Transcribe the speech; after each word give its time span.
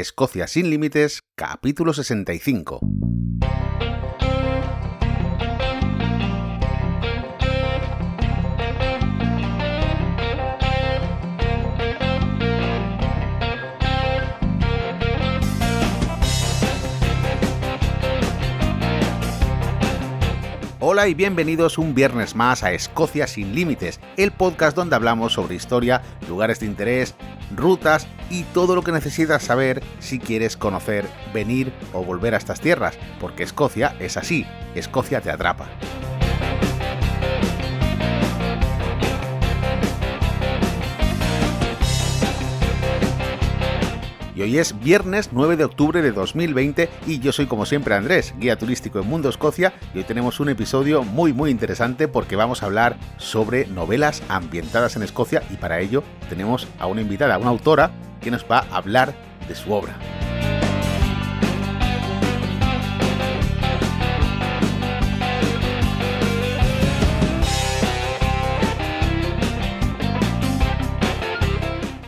Escocia 0.00 0.46
sin 0.46 0.68
Límites, 0.68 1.20
capítulo 1.34 1.94
65. 1.94 2.80
Hola 20.96 21.08
y 21.08 21.14
bienvenidos 21.14 21.76
un 21.76 21.94
viernes 21.94 22.34
más 22.34 22.62
a 22.62 22.72
Escocia 22.72 23.26
sin 23.26 23.54
Límites, 23.54 24.00
el 24.16 24.32
podcast 24.32 24.74
donde 24.74 24.96
hablamos 24.96 25.34
sobre 25.34 25.54
historia, 25.54 26.00
lugares 26.26 26.60
de 26.60 26.64
interés, 26.64 27.14
rutas 27.54 28.08
y 28.30 28.44
todo 28.44 28.74
lo 28.74 28.80
que 28.80 28.92
necesitas 28.92 29.42
saber 29.42 29.82
si 29.98 30.18
quieres 30.18 30.56
conocer, 30.56 31.06
venir 31.34 31.70
o 31.92 32.02
volver 32.02 32.32
a 32.32 32.38
estas 32.38 32.62
tierras, 32.62 32.98
porque 33.20 33.42
Escocia 33.42 33.94
es 34.00 34.16
así, 34.16 34.46
Escocia 34.74 35.20
te 35.20 35.30
atrapa. 35.30 35.68
Y 44.36 44.42
hoy 44.42 44.58
es 44.58 44.78
viernes 44.78 45.30
9 45.32 45.56
de 45.56 45.64
octubre 45.64 46.02
de 46.02 46.12
2020 46.12 46.90
y 47.06 47.18
yo 47.18 47.32
soy 47.32 47.46
como 47.46 47.64
siempre 47.66 47.94
Andrés, 47.94 48.34
guía 48.38 48.56
turístico 48.56 49.00
en 49.00 49.08
Mundo 49.08 49.30
Escocia 49.30 49.72
y 49.94 49.98
hoy 49.98 50.04
tenemos 50.04 50.38
un 50.38 50.50
episodio 50.50 51.02
muy 51.02 51.32
muy 51.32 51.50
interesante 51.50 52.06
porque 52.06 52.36
vamos 52.36 52.62
a 52.62 52.66
hablar 52.66 52.98
sobre 53.16 53.66
novelas 53.66 54.22
ambientadas 54.28 54.94
en 54.94 55.02
Escocia 55.02 55.42
y 55.50 55.56
para 55.56 55.80
ello 55.80 56.04
tenemos 56.28 56.68
a 56.78 56.86
una 56.86 57.00
invitada, 57.00 57.38
una 57.38 57.48
autora 57.48 57.90
que 58.20 58.30
nos 58.30 58.44
va 58.44 58.58
a 58.58 58.76
hablar 58.76 59.14
de 59.48 59.54
su 59.54 59.72
obra. 59.72 59.96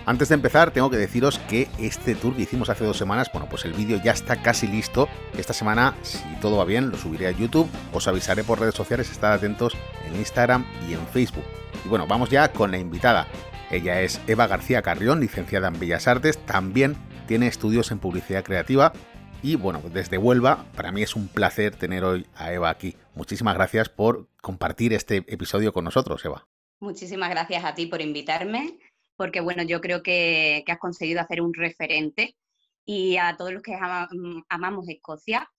Antes 0.08 0.30
de 0.30 0.36
empezar, 0.36 0.70
tengo 0.70 0.88
que 0.88 0.96
deciros 0.96 1.38
que 1.50 1.68
este 1.78 2.14
tour 2.14 2.34
que 2.34 2.40
hicimos 2.40 2.70
hace 2.70 2.82
dos 2.82 2.96
semanas, 2.96 3.28
bueno, 3.30 3.46
pues 3.46 3.66
el 3.66 3.74
vídeo 3.74 4.00
ya 4.02 4.12
está 4.12 4.40
casi 4.40 4.66
listo. 4.66 5.06
Esta 5.36 5.52
semana, 5.52 5.98
si 6.00 6.18
todo 6.40 6.56
va 6.56 6.64
bien, 6.64 6.88
lo 6.88 6.96
subiré 6.96 7.26
a 7.26 7.30
YouTube. 7.30 7.68
Os 7.92 8.08
avisaré 8.08 8.42
por 8.42 8.58
redes 8.58 8.74
sociales, 8.74 9.10
estad 9.10 9.34
atentos 9.34 9.76
en 10.06 10.16
Instagram 10.16 10.64
y 10.88 10.94
en 10.94 11.06
Facebook. 11.08 11.44
Y 11.84 11.88
bueno, 11.88 12.06
vamos 12.06 12.30
ya 12.30 12.50
con 12.54 12.70
la 12.70 12.78
invitada. 12.78 13.28
Ella 13.70 14.00
es 14.00 14.18
Eva 14.26 14.46
García 14.46 14.80
Carrión, 14.80 15.20
licenciada 15.20 15.68
en 15.68 15.78
Bellas 15.78 16.08
Artes, 16.08 16.38
también 16.38 16.96
tiene 17.26 17.46
estudios 17.46 17.90
en 17.90 17.98
publicidad 17.98 18.44
creativa 18.44 18.94
y 19.42 19.56
bueno, 19.56 19.82
desde 19.92 20.16
Huelva, 20.16 20.64
para 20.74 20.90
mí 20.90 21.02
es 21.02 21.16
un 21.16 21.28
placer 21.28 21.76
tener 21.76 22.04
hoy 22.04 22.26
a 22.34 22.50
Eva 22.50 22.70
aquí. 22.70 22.96
Muchísimas 23.14 23.56
gracias 23.56 23.90
por 23.90 24.26
compartir 24.40 24.94
este 24.94 25.18
episodio 25.28 25.74
con 25.74 25.84
nosotros, 25.84 26.24
Eva. 26.24 26.48
Muchísimas 26.80 27.28
gracias 27.28 27.62
a 27.62 27.74
ti 27.74 27.84
por 27.84 28.00
invitarme 28.00 28.78
porque 29.18 29.40
bueno, 29.40 29.64
yo 29.64 29.80
creo 29.80 30.02
que, 30.02 30.64
has 30.66 30.78
conseguido 30.78 31.20
hacer 31.20 31.42
un 31.42 31.52
referente 31.52 32.36
y 32.84 33.16
a 33.16 33.36
todos 33.36 33.52
los 33.52 33.62
que 33.62 33.76
mm, 33.76 34.42
amamos 34.48 34.88
Escocia 34.88 35.50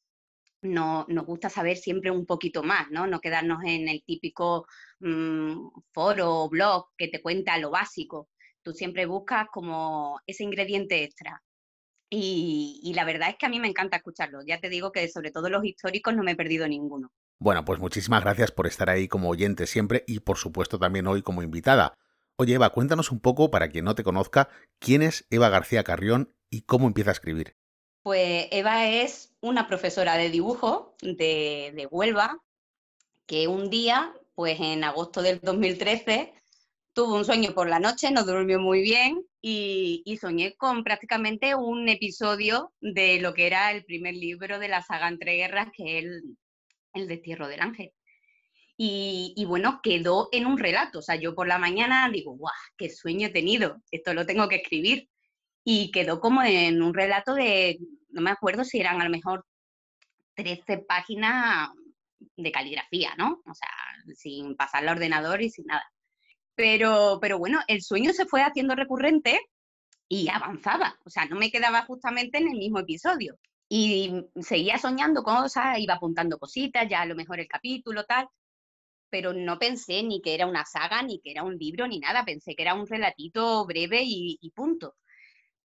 no, 0.61 1.05
nos 1.09 1.25
gusta 1.25 1.49
saber 1.49 1.77
siempre 1.77 2.09
un 2.09 2.25
poquito 2.25 2.63
más, 2.63 2.89
¿no? 2.89 3.05
No 3.05 3.19
quedarnos 3.19 3.59
en 3.65 3.89
el 3.89 4.01
típico 4.05 4.65
mm, 4.99 5.67
foro 5.93 6.43
o 6.43 6.49
blog 6.49 6.87
que 6.97 7.09
te 7.09 7.21
cuenta 7.21 7.57
lo 7.57 7.69
básico. 7.69 8.29
Tú 8.61 8.71
siempre 8.71 9.05
buscas 9.05 9.47
como 9.51 10.21
ese 10.25 10.45
ingrediente 10.45 11.03
extra. 11.03 11.41
Y, 12.09 12.79
y, 12.81 12.93
la 12.93 13.05
verdad 13.05 13.29
es 13.29 13.35
que 13.37 13.45
a 13.45 13.49
mí 13.49 13.59
me 13.59 13.67
encanta 13.67 13.97
escucharlo. 13.97 14.39
Ya 14.45 14.59
te 14.59 14.69
digo 14.69 14.91
que 14.91 15.07
sobre 15.09 15.31
todo 15.31 15.49
los 15.49 15.63
históricos 15.63 16.15
no 16.15 16.23
me 16.23 16.31
he 16.31 16.35
perdido 16.35 16.67
ninguno. 16.67 17.11
Bueno, 17.39 17.63
pues 17.63 17.79
muchísimas 17.79 18.23
gracias 18.23 18.51
por 18.51 18.67
estar 18.67 18.89
ahí 18.89 19.07
como 19.07 19.29
oyente 19.29 19.67
siempre 19.67 20.03
y 20.07 20.21
por 20.21 20.37
supuesto 20.37 20.79
también 20.79 21.07
hoy 21.07 21.21
como 21.21 21.43
invitada. 21.43 21.93
Oye, 22.41 22.53
Eva, 22.53 22.69
cuéntanos 22.69 23.11
un 23.11 23.19
poco, 23.19 23.51
para 23.51 23.67
quien 23.67 23.83
no 23.83 23.95
te 23.95 24.03
conozca, 24.05 24.47
quién 24.79 25.01
es 25.01 25.27
Eva 25.29 25.49
García 25.49 25.83
Carrión 25.83 26.33
y 26.49 26.61
cómo 26.61 26.87
empieza 26.87 27.09
a 27.09 27.11
escribir. 27.11 27.57
Pues 28.01 28.47
Eva 28.51 28.87
es 28.87 29.35
una 29.41 29.67
profesora 29.67 30.15
de 30.15 30.29
dibujo 30.29 30.95
de, 31.01 31.85
Huelva 31.91 32.41
que 33.25 33.49
un 33.49 33.69
día, 33.69 34.13
pues 34.35 34.57
en 34.61 34.85
agosto 34.85 35.21
del 35.21 35.41
2013, 35.41 36.33
tuvo 36.93 37.17
un 37.17 37.25
sueño 37.25 37.53
por 37.53 37.67
la 37.67 37.81
noche, 37.81 38.09
no 38.09 38.23
durmió 38.23 38.57
muy 38.57 38.83
bien 38.83 39.21
y, 39.41 40.17
soñé 40.21 40.55
con 40.55 40.85
prácticamente 40.85 41.55
un 41.55 41.89
episodio 41.89 42.71
de 42.79 43.19
lo 43.19 43.33
que 43.33 43.47
era 43.47 43.73
el 43.73 43.83
primer 43.83 44.15
libro 44.15 44.59
de 44.59 44.69
la 44.69 44.81
saga 44.81 45.09
Entre 45.09 45.35
Guerras, 45.35 45.67
que 45.75 45.97
es 45.97 46.05
el, 46.05 46.37
el 46.93 47.07
Destierro 47.09 47.49
del 47.49 47.59
Ángel. 47.59 47.91
Y, 48.81 49.43
bueno, 49.45 49.81
quedó 49.83 50.29
en 50.31 50.45
un 50.45 50.57
relato. 50.57 50.99
O 50.99 51.01
sea, 51.01 51.15
yo 51.15 51.35
por 51.35 51.49
la 51.49 51.57
mañana 51.57 52.09
digo, 52.09 52.37
¡guau! 52.37 52.53
¡Qué 52.77 52.89
sueño 52.89 53.27
he 53.27 53.29
tenido! 53.29 53.81
Esto 53.91 54.13
lo 54.13 54.25
tengo 54.25 54.47
que 54.47 54.55
escribir. 54.55 55.09
Y 55.65 55.91
quedó 55.91 56.21
como 56.21 56.41
en 56.43 56.81
un 56.81 56.93
relato 56.93 57.33
de, 57.33 57.77
no 58.11 58.21
me 58.21 58.31
acuerdo 58.31 58.63
si 58.63 58.79
eran 58.79 59.01
a 59.01 59.03
lo 59.03 59.09
mejor 59.09 59.45
13 60.35 60.77
páginas 60.87 61.71
de 62.37 62.51
caligrafía, 62.53 63.15
¿no? 63.17 63.41
O 63.45 63.53
sea, 63.53 63.69
sin 64.15 64.55
pasar 64.55 64.83
al 64.83 64.95
ordenador 64.95 65.41
y 65.41 65.49
sin 65.49 65.65
nada. 65.65 65.83
Pero, 66.55 67.19
pero 67.21 67.37
bueno, 67.37 67.59
el 67.67 67.81
sueño 67.81 68.13
se 68.13 68.27
fue 68.27 68.43
haciendo 68.43 68.75
recurrente 68.75 69.41
y 70.07 70.29
avanzaba. 70.29 70.97
O 71.03 71.09
sea, 71.09 71.25
no 71.25 71.35
me 71.35 71.51
quedaba 71.51 71.81
justamente 71.81 72.37
en 72.37 72.47
el 72.47 72.57
mismo 72.57 72.79
episodio. 72.79 73.37
Y 73.67 74.25
seguía 74.39 74.77
soñando 74.77 75.21
cosas, 75.21 75.79
iba 75.79 75.95
apuntando 75.95 76.39
cositas, 76.39 76.87
ya 76.89 77.01
a 77.01 77.05
lo 77.05 77.15
mejor 77.15 77.41
el 77.41 77.47
capítulo, 77.49 78.05
tal 78.05 78.29
pero 79.09 79.33
no 79.33 79.59
pensé 79.59 80.03
ni 80.03 80.21
que 80.21 80.33
era 80.33 80.45
una 80.45 80.65
saga, 80.65 81.01
ni 81.03 81.19
que 81.19 81.31
era 81.31 81.43
un 81.43 81.57
libro, 81.57 81.87
ni 81.87 81.99
nada. 81.99 82.25
Pensé 82.25 82.55
que 82.55 82.63
era 82.63 82.73
un 82.73 82.87
relatito 82.87 83.65
breve 83.65 84.01
y, 84.03 84.51
punto. 84.55 84.95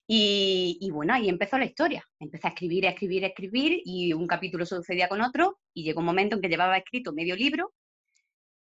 Y, 0.08 0.90
bueno, 0.92 1.14
ahí 1.14 1.30
empezó 1.30 1.58
la 1.58 1.66
historia. 1.66 2.04
Empecé 2.20 2.48
a 2.48 2.52
escribir, 2.52 2.88
a 2.88 2.92
escribir, 2.92 3.24
a 3.24 3.28
escribir, 3.28 3.82
y 3.86 4.14
un 4.14 4.28
capítulo 4.28 4.66
sucedía 4.66 5.08
con 5.08 5.22
otro, 5.22 5.60
y 5.74 5.84
llegó 5.84 6.00
un 6.00 6.06
momento 6.06 6.36
en 6.36 6.42
que 6.42 6.50
llevaba 6.50 6.78
escrito 6.78 7.14
medio 7.14 7.36
libro, 7.36 7.74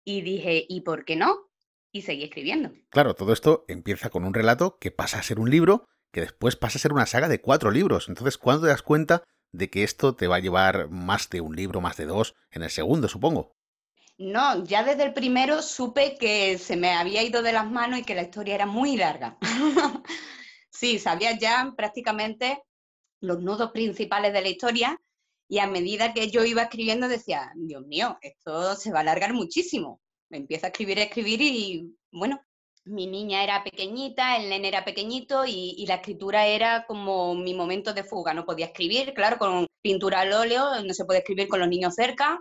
y 0.03 0.21
dije, 0.21 0.65
¿y 0.67 0.81
por 0.81 1.05
qué 1.05 1.15
no? 1.15 1.49
Y 1.91 2.01
seguí 2.01 2.23
escribiendo. 2.23 2.71
Claro, 2.89 3.13
todo 3.13 3.33
esto 3.33 3.65
empieza 3.67 4.09
con 4.09 4.25
un 4.25 4.33
relato 4.33 4.77
que 4.79 4.91
pasa 4.91 5.19
a 5.19 5.23
ser 5.23 5.39
un 5.39 5.49
libro, 5.49 5.87
que 6.11 6.21
después 6.21 6.55
pasa 6.55 6.77
a 6.77 6.81
ser 6.81 6.93
una 6.93 7.05
saga 7.05 7.27
de 7.27 7.41
cuatro 7.41 7.71
libros. 7.71 8.09
Entonces, 8.09 8.37
¿cuándo 8.37 8.63
te 8.63 8.69
das 8.69 8.81
cuenta 8.81 9.23
de 9.51 9.69
que 9.69 9.83
esto 9.83 10.15
te 10.15 10.27
va 10.27 10.37
a 10.37 10.39
llevar 10.39 10.89
más 10.89 11.29
de 11.29 11.41
un 11.41 11.55
libro, 11.55 11.81
más 11.81 11.97
de 11.97 12.05
dos, 12.05 12.35
en 12.51 12.63
el 12.63 12.69
segundo, 12.69 13.07
supongo? 13.07 13.55
No, 14.19 14.65
ya 14.65 14.83
desde 14.83 15.03
el 15.03 15.13
primero 15.13 15.61
supe 15.61 16.17
que 16.17 16.57
se 16.57 16.75
me 16.75 16.91
había 16.91 17.23
ido 17.23 17.41
de 17.41 17.53
las 17.53 17.71
manos 17.71 17.99
y 17.99 18.03
que 18.03 18.15
la 18.15 18.23
historia 18.23 18.53
era 18.53 18.65
muy 18.65 18.97
larga. 18.97 19.37
sí, 20.69 20.99
sabía 20.99 21.39
ya 21.39 21.73
prácticamente 21.77 22.61
los 23.21 23.41
nudos 23.41 23.71
principales 23.71 24.33
de 24.33 24.41
la 24.41 24.49
historia 24.49 25.01
y 25.47 25.59
a 25.59 25.67
medida 25.67 26.13
que 26.13 26.29
yo 26.29 26.43
iba 26.43 26.63
escribiendo 26.63 27.07
decía, 27.07 27.53
Dios 27.55 27.87
mío, 27.87 28.17
esto 28.21 28.75
se 28.75 28.91
va 28.91 28.97
a 28.97 29.01
alargar 29.03 29.33
muchísimo. 29.33 30.01
Me 30.29 30.37
empiezo 30.37 30.65
a 30.65 30.69
escribir, 30.69 30.99
a 30.99 31.03
escribir 31.03 31.41
y 31.41 31.95
bueno, 32.11 32.41
mi 32.83 33.07
niña 33.07 33.41
era 33.41 33.63
pequeñita, 33.63 34.35
el 34.35 34.49
nene 34.49 34.67
era 34.67 34.83
pequeñito 34.83 35.45
y, 35.45 35.75
y, 35.77 35.85
la 35.85 35.95
escritura 35.95 36.45
era 36.45 36.85
como 36.85 37.35
mi 37.35 37.53
momento 37.53 37.93
de 37.93 38.03
fuga. 38.03 38.33
No 38.33 38.45
podía 38.45 38.65
escribir, 38.65 39.13
claro, 39.13 39.37
con 39.37 39.65
pintura 39.81 40.19
al 40.19 40.33
óleo, 40.33 40.83
no 40.83 40.93
se 40.93 41.05
puede 41.05 41.19
escribir 41.19 41.47
con 41.47 41.61
los 41.61 41.69
niños 41.69 41.95
cerca, 41.95 42.37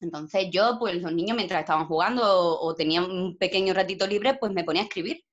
entonces 0.00 0.48
yo, 0.50 0.76
pues 0.78 1.00
los 1.00 1.12
niños 1.12 1.36
mientras 1.36 1.60
estaban 1.60 1.86
jugando 1.86 2.22
o, 2.24 2.74
tenían 2.74 3.10
un 3.10 3.36
pequeño 3.36 3.74
ratito 3.74 4.06
libre, 4.06 4.34
pues 4.34 4.52
me 4.52 4.64
ponía 4.64 4.82
a 4.82 4.84
escribir. 4.86 5.24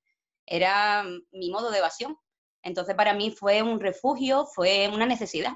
Era 0.46 1.04
mi 1.32 1.50
modo 1.50 1.70
de 1.70 1.78
evasión. 1.78 2.16
Entonces 2.62 2.94
para 2.94 3.14
mí 3.14 3.30
fue 3.30 3.62
un 3.62 3.80
refugio, 3.80 4.46
fue 4.46 4.88
una 4.92 5.06
necesidad. 5.06 5.52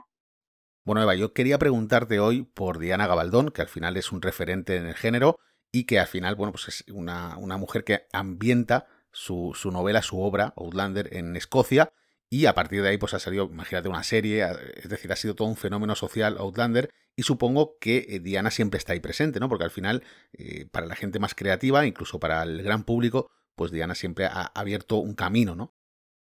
Bueno, 0.84 1.02
Eva, 1.02 1.14
yo 1.14 1.32
quería 1.32 1.58
preguntarte 1.58 2.20
hoy 2.20 2.42
por 2.42 2.78
Diana 2.78 3.06
Gabaldón, 3.06 3.50
que 3.50 3.62
al 3.62 3.68
final 3.68 3.96
es 3.96 4.12
un 4.12 4.22
referente 4.22 4.76
en 4.76 4.86
el 4.86 4.94
género 4.94 5.38
y 5.72 5.84
que 5.84 5.98
al 5.98 6.06
final, 6.06 6.36
bueno, 6.36 6.52
pues 6.52 6.68
es 6.68 6.84
una, 6.92 7.36
una 7.38 7.56
mujer 7.56 7.84
que 7.84 8.06
ambienta 8.12 8.86
su, 9.10 9.52
su 9.54 9.70
novela, 9.70 10.02
su 10.02 10.20
obra, 10.20 10.52
Outlander, 10.56 11.16
en 11.16 11.34
Escocia 11.36 11.92
y 12.28 12.46
a 12.46 12.54
partir 12.54 12.82
de 12.82 12.88
ahí, 12.88 12.98
pues 12.98 13.14
ha 13.14 13.18
salido, 13.18 13.44
imagínate, 13.44 13.88
una 13.88 14.02
serie, 14.02 14.46
es 14.74 14.88
decir, 14.88 15.12
ha 15.12 15.16
sido 15.16 15.34
todo 15.34 15.48
un 15.48 15.56
fenómeno 15.56 15.94
social 15.94 16.36
Outlander. 16.38 16.92
Y 17.16 17.22
supongo 17.22 17.78
que 17.80 18.06
eh, 18.08 18.20
Diana 18.20 18.50
siempre 18.50 18.78
está 18.78 18.92
ahí 18.92 19.00
presente, 19.00 19.40
¿no? 19.40 19.48
Porque 19.48 19.64
al 19.64 19.70
final, 19.70 20.04
eh, 20.34 20.66
para 20.70 20.86
la 20.86 20.94
gente 20.94 21.18
más 21.18 21.34
creativa, 21.34 21.86
incluso 21.86 22.20
para 22.20 22.42
el 22.42 22.62
gran 22.62 22.84
público, 22.84 23.30
pues 23.54 23.72
Diana 23.72 23.94
siempre 23.94 24.26
ha 24.26 24.52
abierto 24.54 24.96
un 24.98 25.14
camino, 25.14 25.56
¿no? 25.56 25.74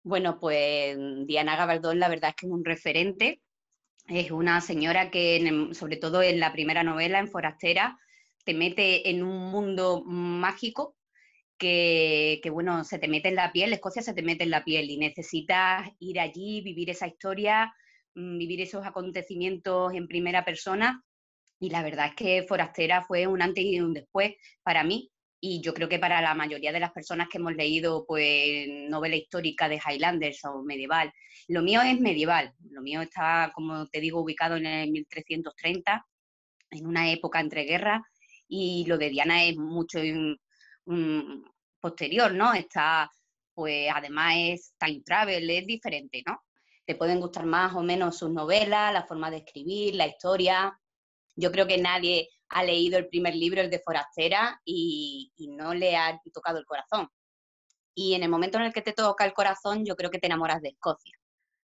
Bueno, 0.04 0.40
pues 0.40 0.98
Diana 1.28 1.56
Gabaldón, 1.56 2.00
la 2.00 2.10
verdad 2.10 2.32
es 2.32 2.36
que 2.36 2.48
es 2.48 2.52
un 2.52 2.66
referente. 2.66 3.42
Es 4.08 4.32
una 4.32 4.60
señora 4.62 5.12
que, 5.12 5.70
sobre 5.74 5.98
todo 5.98 6.24
en 6.24 6.40
la 6.40 6.52
primera 6.52 6.84
novela, 6.84 7.20
en 7.20 7.28
Forastera, 7.28 8.00
te 8.44 8.56
mete 8.56 9.12
en 9.12 9.22
un 9.22 9.52
mundo 9.52 10.04
mágico 10.04 10.96
que, 11.60 12.50
bueno, 12.52 12.84
se 12.84 12.98
te 12.98 13.08
mete 13.08 13.30
en 13.30 13.36
la 13.36 13.52
piel, 13.52 13.74
Escocia 13.74 14.02
se 14.02 14.14
te 14.14 14.24
mete 14.24 14.46
en 14.46 14.50
la 14.50 14.64
piel 14.64 14.90
y 14.90 14.98
necesitas 14.98 15.88
ir 16.00 16.20
allí, 16.20 16.62
vivir 16.62 16.90
esa 16.90 17.06
historia, 17.06 17.66
mm, 17.66 17.70
vivir 18.16 18.62
esos 18.62 18.86
acontecimientos 18.86 19.94
en 19.94 20.08
primera 20.08 20.44
persona. 20.46 21.04
Y 21.60 21.70
la 21.70 21.84
verdad 21.84 22.08
es 22.08 22.16
que 22.16 22.44
Forastera 22.48 23.02
fue 23.02 23.28
un 23.28 23.42
antes 23.42 23.64
y 23.64 23.80
un 23.80 23.94
después 23.94 24.36
para 24.64 24.84
mí, 24.84 25.12
y 25.42 25.62
yo 25.62 25.74
creo 25.74 25.88
que 25.88 26.00
para 26.00 26.22
la 26.22 26.34
mayoría 26.36 26.72
de 26.72 26.80
las 26.80 26.92
personas 26.92 27.30
que 27.30 27.38
hemos 27.38 27.56
leído 27.56 28.06
pues 28.06 28.68
novela 28.90 29.16
histórica 29.16 29.70
de 29.70 29.80
Highlanders 29.80 30.44
o 30.46 30.64
medieval, 30.64 31.12
lo 31.48 31.62
mío 31.62 31.82
es 31.82 32.00
medieval, 32.00 32.54
lo 32.72 32.82
mío 32.82 33.02
está, 33.02 33.52
como 33.54 33.88
te 33.88 34.02
digo, 34.02 34.22
ubicado 34.22 34.58
en 34.58 34.66
el 34.66 34.92
1330, 34.92 36.06
en 36.72 36.86
una 36.86 37.10
época 37.12 37.40
entre 37.40 37.64
guerras, 37.64 38.02
y 38.48 38.86
lo 38.88 38.98
de 38.98 39.10
Diana 39.10 39.44
es 39.46 39.56
mucho 39.58 40.00
posterior, 41.80 42.34
¿no? 42.34 42.54
Está, 42.54 43.10
pues 43.54 43.90
además 43.94 44.36
es 44.38 44.74
time 44.78 45.02
travel, 45.06 45.50
es 45.50 45.66
diferente, 45.66 46.22
¿no? 46.26 46.42
Te 46.90 46.96
pueden 46.96 47.20
gustar 47.20 47.46
más 47.46 47.76
o 47.76 47.84
menos 47.84 48.18
sus 48.18 48.32
novelas, 48.32 48.92
la 48.92 49.06
forma 49.06 49.30
de 49.30 49.38
escribir, 49.38 49.94
la 49.94 50.08
historia. 50.08 50.76
Yo 51.36 51.52
creo 51.52 51.68
que 51.68 51.78
nadie 51.78 52.28
ha 52.48 52.64
leído 52.64 52.98
el 52.98 53.08
primer 53.08 53.36
libro, 53.36 53.62
el 53.62 53.70
de 53.70 53.78
Forastera, 53.78 54.60
y, 54.66 55.32
no 55.52 55.76
le 55.76 55.96
ha 55.96 56.20
tocado 56.34 56.58
el 56.58 56.66
corazón. 56.66 57.08
Y 57.94 58.16
en 58.16 58.24
el 58.24 58.30
momento 58.30 58.58
en 58.58 58.64
el 58.64 58.74
que 58.74 58.82
te 58.82 58.94
toca 58.94 59.24
el 59.24 59.34
corazón, 59.34 59.86
yo 59.86 59.96
creo 59.96 60.10
que 60.10 60.18
te 60.18 60.26
enamoras 60.26 60.64
de 60.64 60.70
Escocia. 60.70 61.14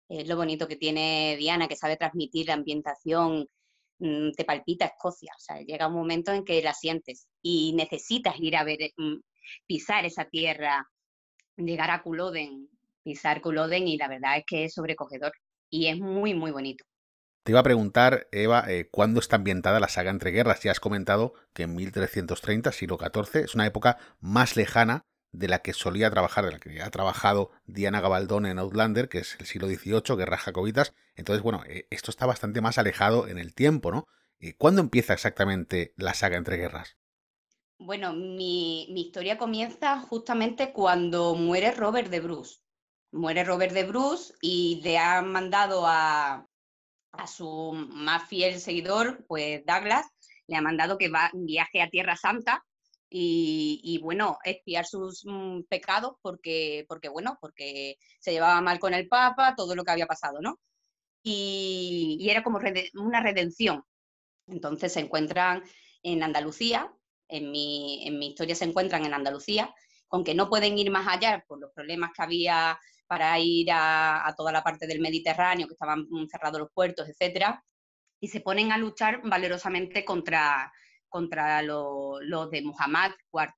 Es 0.09 0.27
lo 0.27 0.35
bonito 0.35 0.67
que 0.67 0.75
tiene 0.75 1.37
Diana, 1.39 1.69
que 1.69 1.77
sabe 1.77 1.97
transmitir 1.97 2.49
la 2.49 2.55
ambientación, 2.55 3.49
mm, 4.01 4.33
te 4.33 4.45
palpita 4.45 4.87
Escocia. 4.87 5.31
O 5.37 5.41
sea, 5.41 5.61
llega 5.61 5.87
un 5.87 5.95
momento 5.95 6.33
en 6.33 6.45
que 6.45 6.61
la 6.63 6.75
sientes 6.75 7.29
y 7.41 7.75
necesitas 7.75 8.35
ir 8.41 8.57
a 8.57 8.65
ver, 8.65 8.91
mm, 8.97 9.21
pisar 9.69 10.05
esa 10.05 10.25
tierra, 10.25 10.85
llegar 11.57 11.93
a 11.93 12.03
Culloden, 12.03 12.72
pisar 13.03 13.41
Culloden 13.41 13.89
y 13.89 13.97
la 13.97 14.09
verdad 14.09 14.39
es 14.39 14.45
que 14.47 14.65
es 14.65 14.75
sobrecogedor 14.75 15.33
y 15.71 15.89
es 15.89 15.99
muy, 15.99 16.35
muy 16.35 16.51
bonito. 16.51 16.85
Te 17.45 17.51
iba 17.51 17.61
a 17.61 17.65
preguntar, 17.65 18.29
Eva, 18.31 18.65
eh, 18.69 18.89
¿cuándo 18.89 19.19
está 19.19 19.37
ambientada 19.37 19.81
la 19.81 19.89
saga 19.89 20.13
entre 20.13 20.31
guerras? 20.31 20.63
Ya 20.63 20.71
has 20.71 20.79
comentado 20.79 21.35
que 21.53 21.65
en 21.65 21.75
1330, 21.75 22.71
siglo 22.71 22.99
XIV, 22.99 23.45
es 23.45 23.55
una 23.57 23.67
época 23.67 23.99
más 24.21 24.57
lejana 24.57 25.07
de 25.33 25.49
la 25.49 25.61
que 25.61 25.73
solía 25.73 26.11
trabajar, 26.11 26.45
de 26.45 26.53
la 26.53 26.59
que 26.61 26.81
ha 26.83 26.91
trabajado 26.91 27.51
Diana 27.65 28.01
Gabaldón 28.01 28.47
en 28.47 28.59
Outlander, 28.59 29.09
que 29.09 29.19
es 29.19 29.37
el 29.41 29.47
siglo 29.47 29.67
XVIII, 29.67 30.17
guerras 30.17 30.43
jacobitas. 30.43 30.95
Entonces, 31.17 31.43
bueno, 31.43 31.65
eh, 31.67 31.89
esto 31.91 32.11
está 32.13 32.27
bastante 32.27 32.61
más 32.61 32.79
alejado 32.79 33.27
en 33.27 33.39
el 33.39 33.55
tiempo, 33.55 33.91
¿no? 33.91 34.07
Eh, 34.39 34.55
¿Cuándo 34.57 34.81
empieza 34.81 35.13
exactamente 35.13 35.95
la 35.97 36.15
saga 36.15 36.37
entre 36.37 36.59
guerras? 36.59 36.97
Bueno, 37.79 38.13
mi, 38.13 38.87
mi 38.93 39.03
historia 39.03 39.37
comienza 39.37 39.99
justamente 39.99 40.73
cuando 40.73 41.35
muere 41.35 41.73
Robert 41.73 42.09
de 42.09 42.21
Bruce. 42.21 42.62
Muere 43.13 43.45
Robert 43.45 43.73
de 43.73 43.85
Bruce 43.85 44.35
y 44.41 44.81
le 44.83 44.99
han 44.99 45.31
mandado 45.31 45.87
a, 45.87 46.47
a 47.13 47.27
su 47.27 47.73
más 47.73 48.29
fiel 48.29 48.59
seguidor, 48.61 49.25
pues 49.27 49.65
Douglas, 49.67 50.07
le 50.47 50.57
ha 50.57 50.63
mandado 50.63 50.99
que 50.99 51.09
va, 51.09 51.31
viaje 51.35 51.83
a 51.83 51.91
Tierra 51.91 52.17
Santa 52.17 52.65
y, 53.15 53.99
bueno, 54.03 54.39
expiar 54.43 54.87
sus 54.87 55.25
mm, 55.27 55.65
pecados 55.69 56.15
porque, 56.23 56.87
porque, 56.89 57.11
bueno, 57.11 57.37
porque 57.43 57.97
se 58.19 58.33
llevaba 58.33 58.61
mal 58.63 58.79
con 58.79 58.95
el 58.95 59.07
Papa, 59.07 59.55
todo 59.55 59.75
lo 59.75 59.85
que 59.85 59.91
había 59.91 60.07
pasado, 60.07 60.41
¿no? 60.41 60.59
Y, 61.23 62.27
era 62.31 62.43
como 62.43 62.59
una 62.95 63.23
redención. 63.23 63.85
Entonces 64.47 64.95
se 64.95 65.01
encuentran 65.01 65.63
en 66.03 66.23
Andalucía, 66.23 66.91
en 67.29 67.51
mi, 67.51 68.07
en 68.07 68.19
mi 68.19 68.29
historia 68.29 68.55
se 68.55 68.65
encuentran 68.65 69.05
en 69.05 69.15
Andalucía, 69.15 69.75
con 70.09 70.25
que 70.25 70.35
no 70.35 70.49
pueden 70.49 70.79
ir 70.79 70.91
más 70.91 71.07
allá 71.07 71.45
por 71.47 71.61
los 71.61 71.71
problemas 71.73 72.13
que 72.17 72.23
había 72.23 72.79
para 73.13 73.39
ir 73.39 73.69
a, 73.71 74.33
toda 74.39 74.51
la 74.53 74.63
parte 74.63 74.87
del 74.87 74.99
Mediterráneo, 74.99 75.67
que 75.67 75.75
estaban 75.75 76.07
cerrados 76.31 76.61
los 76.61 76.71
puertos, 76.73 77.07
etcétera, 77.07 77.63
y 78.19 78.29
se 78.29 78.41
ponen 78.41 78.73
a 78.73 78.79
luchar 78.79 79.21
valerosamente 79.23 80.03
contra, 80.03 80.73
contra 81.11 81.61
los 81.61 82.51
de 82.51 82.63
Muhammad 82.63 83.11
IV. 83.31 83.53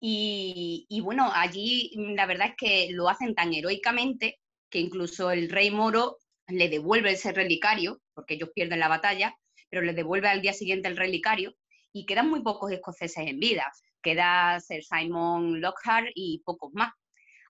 Y, 0.00 1.00
bueno, 1.02 1.30
allí 1.34 1.92
la 2.14 2.26
verdad 2.26 2.48
es 2.48 2.56
que 2.58 2.88
lo 2.92 3.08
hacen 3.08 3.34
tan 3.34 3.54
heroicamente 3.54 4.38
que 4.68 4.80
incluso 4.80 5.30
el 5.30 5.48
rey 5.48 5.70
moro 5.70 6.18
le 6.46 6.68
devuelve 6.68 7.12
ese 7.12 7.32
relicario, 7.32 8.02
porque 8.12 8.34
ellos 8.34 8.50
pierden 8.54 8.80
la 8.80 8.88
batalla, 8.88 9.34
pero 9.70 9.80
le 9.80 9.94
devuelve 9.94 10.28
al 10.28 10.42
día 10.42 10.52
siguiente 10.52 10.88
el 10.88 10.98
relicario 10.98 11.54
y 11.90 12.04
quedan 12.04 12.28
muy 12.28 12.42
pocos 12.42 12.70
escoceses 12.70 13.26
en 13.26 13.40
vida. 13.40 13.72
Queda 14.02 14.60
Sir 14.60 14.84
Simon 14.84 15.58
Lockhart 15.58 16.08
y 16.14 16.42
pocos 16.44 16.70
más. 16.74 16.92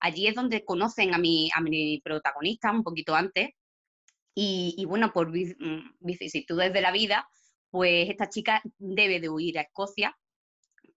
Allí 0.01 0.27
es 0.27 0.35
donde 0.35 0.65
conocen 0.65 1.15
a 1.15 1.19
mi, 1.19 1.51
a 1.55 1.61
mi 1.61 2.01
protagonista 2.01 2.71
un 2.71 2.83
poquito 2.83 3.15
antes 3.15 3.51
y, 4.41 4.85
bueno, 4.87 5.13
por 5.13 5.31
mm, 5.31 5.97
vicisitudes 5.99 6.73
de 6.73 6.81
la 6.81 6.93
vida, 6.93 7.29
pues 7.71 8.09
esta 8.09 8.29
chica 8.29 8.63
debe 8.79 9.19
de 9.19 9.29
huir 9.29 9.59
a 9.59 9.63
Escocia 9.63 10.17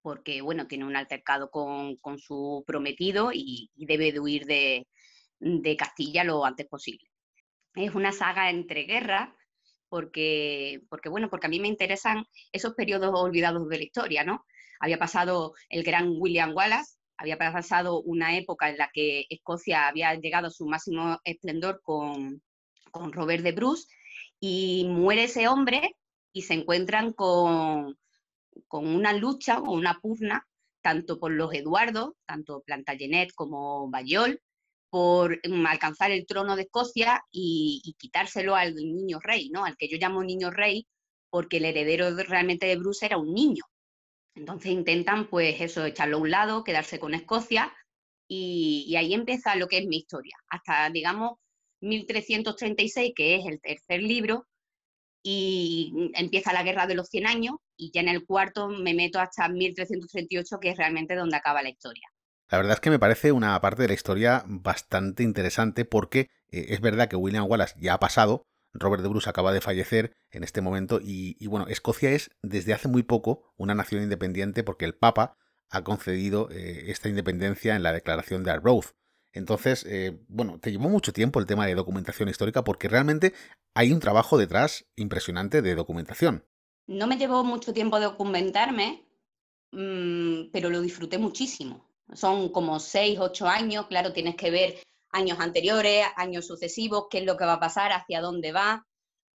porque, 0.03 0.41
bueno, 0.41 0.67
tiene 0.67 0.85
un 0.85 0.95
altercado 0.95 1.49
con, 1.49 1.97
su 2.19 2.63
prometido 2.67 3.31
y, 3.33 3.71
debe 3.75 4.11
de 4.11 4.19
huir 4.19 4.45
de, 4.45 4.85
Castilla 5.75 6.23
lo 6.23 6.45
antes 6.45 6.67
posible. 6.67 7.07
Es 7.73 7.95
una 7.95 8.11
saga 8.11 8.51
entre 8.51 8.83
guerras 8.83 9.29
porque, 9.89 10.81
porque, 10.89 11.09
bueno, 11.09 11.29
porque 11.29 11.47
a 11.47 11.49
mí 11.49 11.59
me 11.59 11.67
interesan 11.67 12.25
esos 12.51 12.75
periodos 12.75 13.11
olvidados 13.13 13.67
de 13.69 13.77
la 13.77 13.83
historia, 13.83 14.23
¿no? 14.23 14.45
Había 14.79 14.99
pasado 14.99 15.53
el 15.69 15.83
gran 15.83 16.13
William 16.15 16.53
Wallace, 16.55 16.97
había 17.21 17.37
pasado 17.37 18.01
una 18.01 18.35
época 18.35 18.69
en 18.69 18.77
la 18.77 18.89
que 18.91 19.25
Escocia 19.29 19.87
había 19.87 20.15
llegado 20.15 20.47
a 20.47 20.51
su 20.51 20.65
máximo 20.65 21.19
esplendor 21.23 21.81
con, 21.83 22.41
Robert 22.93 23.43
de 23.43 23.53
Bruce 23.53 23.87
y 24.39 24.85
muere 24.89 25.25
ese 25.25 25.47
hombre 25.47 25.95
y 26.33 26.41
se 26.41 26.55
encuentran 26.55 27.13
con, 27.13 27.97
con 28.67 28.87
una 28.87 29.13
lucha 29.13 29.59
o 29.59 29.71
una 29.71 29.99
pugna 30.01 30.45
tanto 30.81 31.19
por 31.19 31.31
los 31.31 31.53
Eduardos, 31.53 32.15
tanto 32.25 32.63
Plantagenet 32.65 33.31
como 33.33 33.89
Bayol, 33.89 34.41
por 34.89 35.39
alcanzar 35.67 36.11
el 36.11 36.25
trono 36.25 36.55
de 36.55 36.63
Escocia 36.63 37.23
y, 37.31 37.81
y, 37.85 37.93
quitárselo 37.93 38.55
al 38.55 38.75
niño 38.75 39.19
rey, 39.21 39.49
¿no? 39.51 39.63
Al 39.63 39.77
que 39.77 39.87
yo 39.87 39.97
llamo 39.97 40.23
niño 40.23 40.49
rey, 40.49 40.85
porque 41.29 41.57
el 41.57 41.65
heredero 41.65 42.13
realmente 42.23 42.65
de 42.65 42.75
Bruce 42.75 43.05
era 43.05 43.17
un 43.17 43.33
niño. 43.33 43.63
Entonces 44.35 44.71
intentan, 44.71 45.27
pues 45.29 45.59
eso, 45.59 45.85
echarlo 45.85 46.17
a 46.17 46.21
un 46.21 46.31
lado, 46.31 46.63
quedarse 46.63 46.99
con 46.99 47.13
Escocia 47.13 47.73
y, 48.27 48.95
ahí 48.95 49.13
empieza 49.13 49.55
lo 49.55 49.67
que 49.67 49.79
es 49.79 49.87
mi 49.87 49.97
historia, 49.97 50.35
hasta, 50.47 50.89
digamos, 50.89 51.39
1336, 51.81 53.11
que 53.15 53.35
es 53.35 53.45
el 53.45 53.59
tercer 53.59 54.01
libro, 54.01 54.47
y 55.23 56.11
empieza 56.15 56.53
la 56.53 56.63
Guerra 56.63 56.87
de 56.87 56.95
los 56.95 57.07
100 57.09 57.27
años 57.27 57.55
y 57.77 57.91
ya 57.93 58.01
en 58.01 58.07
el 58.07 58.25
cuarto 58.25 58.69
me 58.69 58.93
meto 58.93 59.19
hasta 59.19 59.47
1338, 59.49 60.59
que 60.59 60.69
es 60.69 60.77
realmente 60.77 61.15
donde 61.15 61.35
acaba 61.37 61.61
la 61.61 61.69
historia. 61.69 62.07
La 62.49 62.57
verdad 62.57 62.73
es 62.73 62.79
que 62.79 62.89
me 62.89 62.99
parece 62.99 63.31
una 63.31 63.59
parte 63.61 63.83
de 63.83 63.87
la 63.89 63.93
historia 63.93 64.43
bastante 64.45 65.23
interesante 65.23 65.85
porque 65.85 66.29
eh, 66.49 66.65
es 66.69 66.81
verdad 66.81 67.07
que 67.07 67.15
William 67.15 67.45
Wallace 67.47 67.75
ya 67.79 67.93
ha 67.93 67.99
pasado, 67.99 68.45
Robert 68.73 69.03
de 69.03 69.09
Bruce 69.09 69.29
acaba 69.29 69.53
de 69.53 69.61
fallecer 69.61 70.15
en 70.31 70.43
este 70.43 70.61
momento 70.61 70.99
y, 71.01 71.45
bueno, 71.47 71.67
Escocia 71.67 72.11
es 72.11 72.31
desde 72.41 72.73
hace 72.73 72.87
muy 72.87 73.03
poco 73.03 73.53
una 73.57 73.75
nación 73.75 74.03
independiente 74.03 74.63
porque 74.63 74.85
el 74.85 74.95
Papa 74.95 75.37
ha 75.69 75.83
concedido 75.83 76.49
eh, 76.51 76.91
esta 76.91 77.09
independencia 77.09 77.75
en 77.75 77.83
la 77.83 77.93
declaración 77.93 78.43
de 78.43 78.51
Arbroath. 78.51 78.93
Entonces, 79.33 79.85
eh, 79.87 80.19
bueno, 80.27 80.59
te 80.59 80.71
llevó 80.71 80.89
mucho 80.89 81.13
tiempo 81.13 81.39
el 81.39 81.45
tema 81.45 81.65
de 81.65 81.75
documentación 81.75 82.27
histórica 82.27 82.63
porque 82.63 82.89
realmente 82.89 83.33
hay 83.73 83.91
un 83.93 83.99
trabajo 83.99 84.37
detrás 84.37 84.85
impresionante 84.95 85.61
de 85.61 85.75
documentación. 85.75 86.45
No 86.87 87.07
me 87.07 87.17
llevó 87.17 87.43
mucho 87.43 87.73
tiempo 87.73 87.99
documentarme, 87.99 89.05
mm, 89.71 90.51
pero 90.51 90.69
lo 90.69 90.81
disfruté 90.81 91.17
muchísimo. 91.17 91.87
Son 92.13 92.49
como 92.49 92.79
seis, 92.79 93.19
ocho 93.19 93.47
años, 93.47 93.87
claro, 93.87 94.11
tienes 94.11 94.35
que 94.35 94.51
ver 94.51 94.75
años 95.11 95.39
anteriores, 95.39 96.05
años 96.15 96.47
sucesivos, 96.47 97.07
qué 97.09 97.19
es 97.19 97.25
lo 97.25 97.37
que 97.37 97.45
va 97.45 97.53
a 97.53 97.59
pasar, 97.59 97.91
hacia 97.91 98.21
dónde 98.21 98.51
va, 98.51 98.85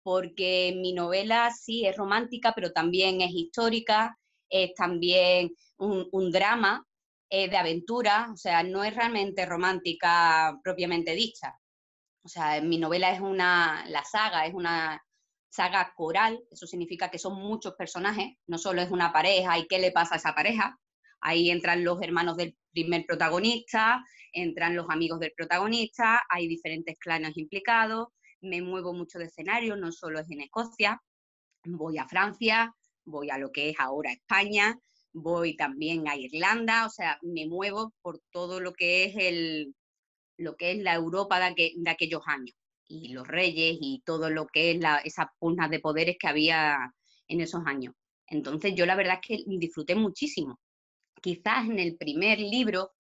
porque 0.04 0.74
mi 0.78 0.94
novela 0.94 1.52
sí 1.52 1.86
es 1.86 1.96
romántica, 1.98 2.54
pero 2.54 2.72
también 2.72 3.22
es 3.22 3.32
histórica, 3.32 4.18
es 4.50 4.74
también 4.76 5.52
un, 5.78 6.32
drama 6.32 6.86
es 7.30 7.50
de 7.50 7.58
aventura, 7.58 8.30
o 8.32 8.38
sea, 8.38 8.64
no 8.64 8.84
es 8.84 8.96
realmente 8.96 9.46
romántica 9.46 10.60
propiamente 10.64 11.16
dicha. 11.16 11.58
O 12.24 12.28
sea, 12.28 12.62
mi 12.62 12.78
novela 12.78 13.12
es 13.12 13.20
una, 13.20 13.84
la 13.88 14.04
saga 14.04 14.46
es 14.46 14.54
una 14.54 15.02
saga 15.50 15.94
coral, 15.96 16.40
eso 16.52 16.68
significa 16.68 17.10
que 17.10 17.18
son 17.18 17.36
muchos 17.42 17.74
personajes, 17.76 18.36
no 18.48 18.58
solo 18.58 18.82
es 18.82 18.92
una 18.92 19.14
pareja 19.14 19.58
y 19.58 19.68
qué 19.68 19.80
le 19.80 19.92
pasa 19.92 20.16
a 20.16 20.18
esa 20.18 20.36
pareja, 20.36 20.78
ahí 21.26 21.50
entran 21.50 21.84
los 21.84 22.00
hermanos 22.04 22.38
del 22.38 22.56
primer 22.72 23.04
protagonista, 23.06 24.04
entran 24.32 24.76
los 24.76 24.88
amigos 24.90 25.20
del 25.20 25.34
protagonista, 25.36 26.22
hay 26.30 26.48
diferentes 26.48 27.00
clanes 27.00 27.36
implicados, 27.36 28.10
me 28.42 28.62
muevo 28.62 28.94
mucho 28.94 29.18
de 29.18 29.26
escenario, 29.26 29.76
no 29.76 29.92
solo 29.92 30.20
es 30.20 30.30
en 30.30 30.42
Escocia, 30.42 31.02
voy 31.64 31.98
a 31.98 32.08
Francia, 32.08 32.76
voy 33.06 33.32
a 33.32 33.40
lo 33.40 33.52
que 33.52 33.70
es 33.70 33.76
ahora 33.80 34.12
España, 34.12 34.78
voy 35.14 35.56
también 35.56 36.08
a 36.08 36.16
Irlanda, 36.16 36.86
o 36.86 36.90
sea, 36.92 37.18
me 37.24 37.48
muevo 37.48 37.92
por 38.04 38.22
todo 38.32 38.60
lo 38.60 38.74
que 38.74 39.06
es 39.06 39.16
el 39.18 39.74
lo 40.38 40.58
que 40.58 40.72
es 40.72 40.78
la 40.80 40.94
Europa 40.94 41.40
de, 41.40 41.74
aquellos 41.88 42.22
años 42.26 42.56
y 42.88 43.14
los 43.14 43.26
reyes 43.26 43.78
y 43.80 44.04
todo 44.06 44.30
lo 44.30 44.46
que 44.48 44.72
es 44.72 44.80
la, 44.80 44.98
esas 44.98 45.28
pugnas 45.40 45.70
de 45.70 45.80
poderes 45.80 46.18
que 46.20 46.28
había 46.28 46.78
en 47.30 47.40
esos 47.42 47.62
años. 47.66 47.96
Entonces 48.28 48.76
yo 48.76 48.86
la 48.86 48.96
verdad 48.96 49.20
es 49.22 49.28
que 49.28 49.44
disfruté 49.48 49.96
muchísimo. 49.96 50.60
Quizás 51.26 51.66
en 51.66 51.80
el 51.80 51.98
primer 51.98 52.38
libro, 52.38 52.92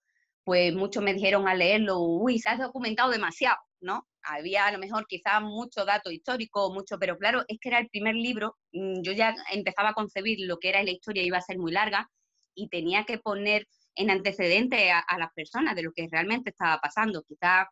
pues 0.43 0.73
muchos 0.73 1.03
me 1.03 1.13
dijeron 1.13 1.47
al 1.47 1.59
leerlo, 1.59 1.99
uy, 1.99 2.39
se 2.39 2.49
has 2.49 2.57
documentado 2.57 3.11
demasiado, 3.11 3.59
¿no? 3.81 4.07
Había 4.23 4.65
a 4.65 4.71
lo 4.71 4.79
mejor 4.79 5.05
quizás 5.07 5.43
mucho 5.43 5.85
dato 5.85 6.09
histórico, 6.09 6.73
mucho, 6.73 6.97
pero 6.97 7.19
claro, 7.19 7.43
es 7.47 7.59
que 7.59 7.69
era 7.69 7.77
el 7.77 7.87
primer 7.87 8.15
libro, 8.15 8.57
mm, 8.71 9.03
yo 9.03 9.11
ya 9.11 9.35
empezaba 9.51 9.89
a 9.89 9.93
concebir 9.93 10.39
lo 10.39 10.57
que 10.57 10.69
era 10.69 10.81
la 10.81 10.89
historia, 10.89 11.21
iba 11.21 11.37
a 11.37 11.41
ser 11.41 11.59
muy 11.59 11.71
larga 11.71 12.09
y 12.55 12.67
tenía 12.67 13.03
que 13.03 13.19
poner 13.19 13.67
en 13.93 14.09
antecedente 14.09 14.91
a, 14.91 15.01
a 15.01 15.19
las 15.19 15.31
personas 15.35 15.75
de 15.75 15.83
lo 15.83 15.91
que 15.91 16.07
realmente 16.11 16.49
estaba 16.49 16.79
pasando. 16.79 17.21
Quizás 17.27 17.67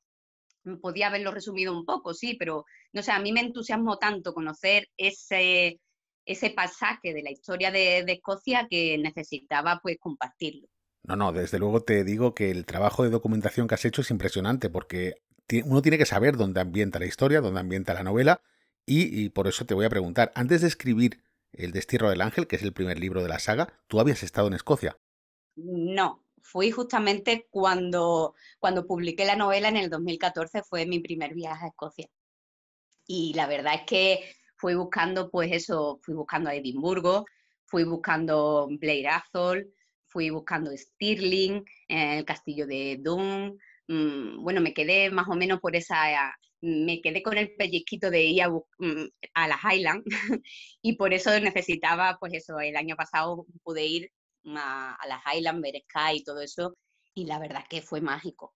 podía 0.84 1.08
haberlo 1.08 1.32
resumido 1.32 1.76
un 1.76 1.84
poco, 1.84 2.14
sí, 2.14 2.36
pero 2.36 2.64
no 2.92 3.02
sé, 3.02 3.12
a 3.12 3.20
mí 3.20 3.32
me 3.32 3.42
entusiasmó 3.42 3.98
tanto 3.98 4.36
conocer 4.36 4.88
ese, 4.98 5.80
ese 6.26 6.50
pasaje 6.50 7.14
de 7.14 7.24
la 7.24 7.32
historia 7.32 7.72
de, 7.72 8.00
Escocia 8.08 8.68
que 8.70 8.98
necesitaba 8.98 9.80
pues 9.82 9.98
compartirlo. 10.00 10.68
No, 11.04 11.16
no, 11.16 11.34
desde 11.34 11.60
luego 11.60 11.82
te 11.82 12.04
digo 12.04 12.34
que 12.34 12.50
el 12.50 12.66
trabajo 12.66 13.04
de 13.04 13.10
documentación 13.10 13.68
que 13.68 13.76
has 13.76 13.86
hecho 13.86 14.02
es 14.02 14.12
impresionante 14.12 14.70
porque 14.70 15.16
uno 15.66 15.82
tiene 15.82 15.98
que 15.98 16.06
saber 16.06 16.38
dónde 16.38 16.62
ambienta 16.62 17.00
la 17.00 17.06
historia, 17.06 17.42
dónde 17.42 17.60
ambienta 17.60 17.94
la 17.94 18.04
novela 18.04 18.42
y, 18.86 19.24
y 19.24 19.30
por 19.30 19.48
eso 19.48 19.66
te 19.66 19.74
voy 19.74 19.86
a 19.86 19.90
preguntar, 19.90 20.32
antes 20.36 20.62
de 20.62 20.68
escribir 20.68 21.22
El 21.52 21.72
Destierro 21.72 22.10
del 22.10 22.22
Ángel, 22.22 22.48
que 22.48 22.56
es 22.56 22.64
el 22.64 22.74
primer 22.74 23.00
libro 23.00 23.22
de 23.22 23.30
la 23.30 23.40
saga, 23.40 23.74
¿tú 23.88 24.00
habías 24.00 24.24
estado 24.24 24.48
en 24.48 24.54
Escocia? 24.54 24.98
No, 25.56 26.24
fui 26.44 26.72
justamente 26.72 27.48
cuando, 27.50 28.36
cuando 28.60 28.86
publiqué 28.86 29.26
la 29.26 29.36
novela 29.36 29.70
en 29.70 29.78
el 29.78 29.90
2014, 29.90 30.64
fue 30.64 30.86
mi 30.86 31.00
primer 31.00 31.34
viaje 31.34 31.66
a 31.66 31.70
Escocia. 31.70 32.10
Y 33.06 33.34
la 33.34 33.48
verdad 33.48 33.76
es 33.76 33.82
que 33.86 34.36
fui 34.64 34.76
buscando, 34.76 35.30
pues 35.30 35.52
eso, 35.52 36.00
fui 36.04 36.14
buscando 36.16 36.50
a 36.50 36.56
Edimburgo, 36.56 37.26
fui 37.66 37.84
buscando 37.84 38.70
Blair 38.80 39.10
Athol, 39.10 39.70
fui 40.08 40.30
buscando 40.30 40.72
Stirling, 40.72 41.66
eh, 41.90 42.20
el 42.20 42.24
castillo 42.24 42.66
de 42.66 42.98
Doom. 43.02 43.58
Mm, 43.90 44.42
bueno, 44.42 44.62
me 44.62 44.74
quedé 44.74 45.12
más 45.12 45.28
o 45.28 45.36
menos 45.36 45.60
por 45.60 45.76
esa, 45.76 45.98
me 46.62 47.02
quedé 47.02 47.22
con 47.22 47.38
el 47.38 47.54
pellizquito 47.58 48.10
de 48.10 48.24
ir 48.24 48.44
a, 48.44 48.50
mm, 48.50 49.10
a 49.34 49.48
las 49.50 49.60
Highlands 49.66 50.06
y 50.82 50.96
por 50.96 51.14
eso 51.14 51.38
necesitaba, 51.42 52.16
pues 52.18 52.34
eso, 52.34 52.58
el 52.62 52.78
año 52.78 52.96
pasado 52.96 53.46
pude 53.64 53.86
ir 53.86 54.12
a, 54.46 54.98
las 55.10 55.22
Highlands, 55.26 55.62
ver 55.62 55.76
Sky 55.90 56.20
y 56.20 56.24
todo 56.24 56.40
eso, 56.40 56.78
y 57.14 57.26
la 57.26 57.38
verdad 57.38 57.66
que 57.70 57.82
fue 57.82 58.00
mágico. 58.00 58.56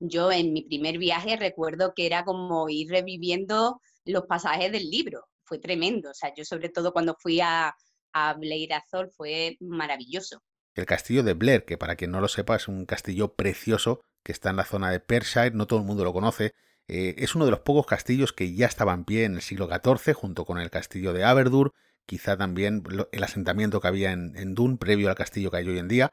Yo 0.00 0.30
en 0.32 0.52
mi 0.52 0.62
primer 0.64 0.98
viaje 0.98 1.36
recuerdo 1.36 1.94
que 1.94 2.04
era 2.06 2.24
como 2.26 2.68
ir 2.68 2.90
reviviendo 2.90 3.80
los 4.04 4.26
pasajes 4.26 4.70
del 4.70 4.90
libro 4.90 5.26
fue 5.46 5.58
tremendo. 5.58 6.10
O 6.10 6.14
sea, 6.14 6.32
yo 6.34 6.44
sobre 6.44 6.68
todo 6.68 6.92
cuando 6.92 7.16
fui 7.18 7.40
a, 7.40 7.74
a 8.12 8.34
Blair 8.34 8.74
Azor 8.74 9.10
fue 9.16 9.56
maravilloso. 9.60 10.42
El 10.74 10.86
castillo 10.86 11.22
de 11.22 11.32
Blair, 11.32 11.64
que 11.64 11.78
para 11.78 11.96
quien 11.96 12.10
no 12.10 12.20
lo 12.20 12.28
sepa 12.28 12.56
es 12.56 12.68
un 12.68 12.84
castillo 12.84 13.34
precioso 13.34 14.02
que 14.22 14.32
está 14.32 14.50
en 14.50 14.56
la 14.56 14.64
zona 14.64 14.90
de 14.90 15.00
Pershire, 15.00 15.52
no 15.52 15.66
todo 15.66 15.78
el 15.78 15.86
mundo 15.86 16.04
lo 16.04 16.12
conoce. 16.12 16.54
Eh, 16.88 17.14
es 17.18 17.34
uno 17.34 17.44
de 17.44 17.50
los 17.50 17.60
pocos 17.60 17.86
castillos 17.86 18.32
que 18.32 18.54
ya 18.54 18.66
estaba 18.66 18.92
en 18.92 19.04
pie 19.04 19.24
en 19.24 19.34
el 19.36 19.42
siglo 19.42 19.68
XIV, 19.68 20.14
junto 20.14 20.44
con 20.44 20.58
el 20.58 20.70
castillo 20.70 21.12
de 21.12 21.24
Aberdur, 21.24 21.72
quizá 22.04 22.36
también 22.36 22.82
el 23.10 23.24
asentamiento 23.24 23.80
que 23.80 23.88
había 23.88 24.12
en, 24.12 24.36
en 24.36 24.54
Dun, 24.54 24.78
previo 24.78 25.08
al 25.08 25.14
castillo 25.14 25.50
que 25.50 25.58
hay 25.58 25.68
hoy 25.68 25.78
en 25.78 25.88
día. 25.88 26.12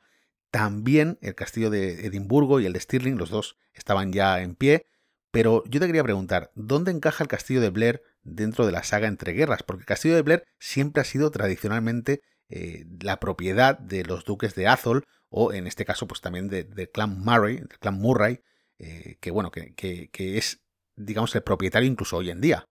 También 0.51 1.17
el 1.21 1.35
castillo 1.35 1.69
de 1.69 2.05
Edimburgo 2.05 2.59
y 2.59 2.65
el 2.65 2.73
de 2.73 2.79
Stirling, 2.79 3.17
los 3.17 3.29
dos 3.29 3.57
estaban 3.73 4.13
ya 4.13 4.41
en 4.41 4.55
pie. 4.55 4.85
Pero 5.31 5.63
yo 5.65 5.79
te 5.79 5.87
quería 5.87 6.03
preguntar, 6.03 6.51
¿dónde 6.53 6.91
encaja 6.91 7.23
el 7.23 7.27
castillo 7.27 7.59
de 7.59 7.69
Blair 7.69 8.03
dentro 8.23 8.65
de 8.65 8.71
la 8.71 8.83
saga 8.83 9.07
Entre 9.07 9.33
Guerras? 9.33 9.63
Porque 9.63 9.85
castillo 9.85 10.15
de 10.15 10.21
Blair 10.21 10.43
siempre 10.59 11.01
ha 11.01 11.05
sido 11.05 11.31
tradicionalmente 11.31 12.21
eh, 12.49 12.85
la 13.01 13.19
propiedad 13.19 13.77
de 13.77 14.03
los 14.03 14.25
duques 14.25 14.55
de 14.55 14.67
Athol, 14.67 15.05
o 15.29 15.53
en 15.53 15.65
este 15.65 15.85
caso, 15.85 16.07
pues 16.07 16.21
también 16.21 16.49
del 16.49 16.89
clan 16.91 17.19
Murray, 17.19 17.55
del 17.55 17.79
clan 17.79 17.97
Murray, 17.97 18.41
eh, 18.77 19.17
que 19.19 19.31
bueno, 19.31 19.49
que, 19.49 19.73
que, 19.73 20.37
es, 20.37 20.61
digamos, 20.95 21.33
el 21.35 21.43
propietario 21.43 21.89
incluso 21.89 22.17
hoy 22.17 22.29
en 22.29 22.41
día. 22.41 22.67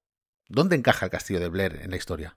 ¿Dónde 0.49 0.76
encaja 0.76 1.06
el 1.06 1.11
castillo 1.11 1.40
de 1.40 1.49
Blair 1.49 1.80
en 1.82 1.90
la 1.90 1.97
historia? 1.97 2.38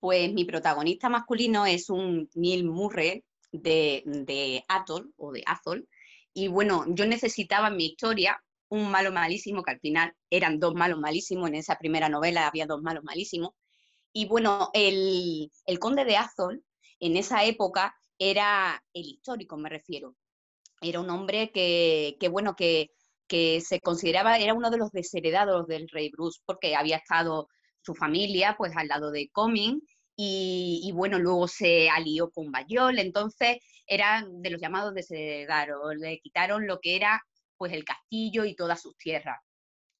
Pues 0.00 0.32
mi 0.32 0.44
protagonista 0.44 1.08
masculino 1.08 1.66
es 1.66 1.90
un 1.90 2.28
Neil 2.34 2.64
Murray 2.64 3.24
de, 3.52 4.02
de 4.06 4.64
Athol 4.66 5.12
o 5.16 5.30
de 5.30 5.42
Athol. 5.46 5.86
Y 6.34 6.48
bueno, 6.48 6.84
yo 6.88 7.06
necesitaba 7.06 7.68
en 7.68 7.76
mi 7.76 7.86
historia 7.86 8.42
un 8.72 8.90
malo 8.90 9.12
malísimo, 9.12 9.62
que 9.62 9.72
al 9.72 9.80
final 9.80 10.14
eran 10.30 10.58
dos 10.58 10.74
malos 10.74 10.98
malísimos, 10.98 11.46
en 11.50 11.56
esa 11.56 11.76
primera 11.76 12.08
novela 12.08 12.46
había 12.46 12.66
dos 12.66 12.80
malos 12.80 13.04
malísimos. 13.04 13.50
Y 14.14 14.26
bueno, 14.26 14.70
el, 14.72 15.50
conde 15.78 16.06
de 16.06 16.16
Azol 16.16 16.64
en 16.98 17.16
esa 17.18 17.44
época 17.44 17.94
era 18.18 18.82
el 18.94 19.04
histórico, 19.04 19.58
me 19.58 19.68
refiero. 19.68 20.16
Era 20.80 21.00
un 21.00 21.10
hombre 21.10 21.50
que, 21.52 22.16
bueno, 22.30 22.56
que, 22.56 22.88
que 23.28 23.60
se 23.60 23.78
consideraba, 23.80 24.38
era 24.38 24.54
uno 24.54 24.70
de 24.70 24.78
los 24.78 24.90
desheredados 24.90 25.66
del 25.66 25.86
rey 25.90 26.10
Bruce, 26.10 26.40
porque 26.46 26.74
había 26.74 26.96
estado 26.96 27.48
su 27.82 27.94
familia 27.94 28.54
pues 28.56 28.74
al 28.74 28.88
lado 28.88 29.10
de 29.10 29.28
Coming 29.32 29.80
y, 30.16 30.90
bueno, 30.94 31.18
luego 31.18 31.46
se 31.46 31.90
alió 31.90 32.30
con 32.30 32.50
Bayol, 32.50 32.98
entonces 32.98 33.58
era 33.86 34.24
de 34.26 34.50
los 34.50 34.62
llamados 34.62 34.94
desheredados, 34.94 35.96
le 35.96 36.20
quitaron 36.20 36.66
lo 36.66 36.80
que 36.80 36.96
era 36.96 37.20
pues 37.62 37.74
el 37.74 37.84
castillo 37.84 38.44
y 38.44 38.56
todas 38.56 38.82
sus 38.82 38.96
tierras. 38.96 39.38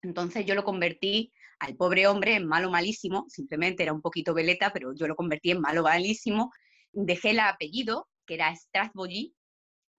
Entonces 0.03 0.45
yo 0.45 0.57
lo 0.57 0.65
convertí 0.65 1.33
al 1.61 1.77
pobre 1.77 2.09
hombre 2.09 2.35
en 2.35 2.45
malo 2.45 2.73
malísimo, 2.73 3.25
simplemente 3.29 3.85
era 3.85 3.93
un 3.93 4.03
poquito 4.03 4.35
veleta, 4.35 4.73
pero 4.73 4.93
yo 4.97 5.07
lo 5.07 5.15
convertí 5.15 5.53
en 5.53 5.61
malo 5.61 5.85
malísimo. 5.85 6.51
Dejé 6.91 7.31
el 7.31 7.39
apellido, 7.39 8.09
que 8.27 8.35
era 8.35 8.53
Strasbourg, 8.57 9.33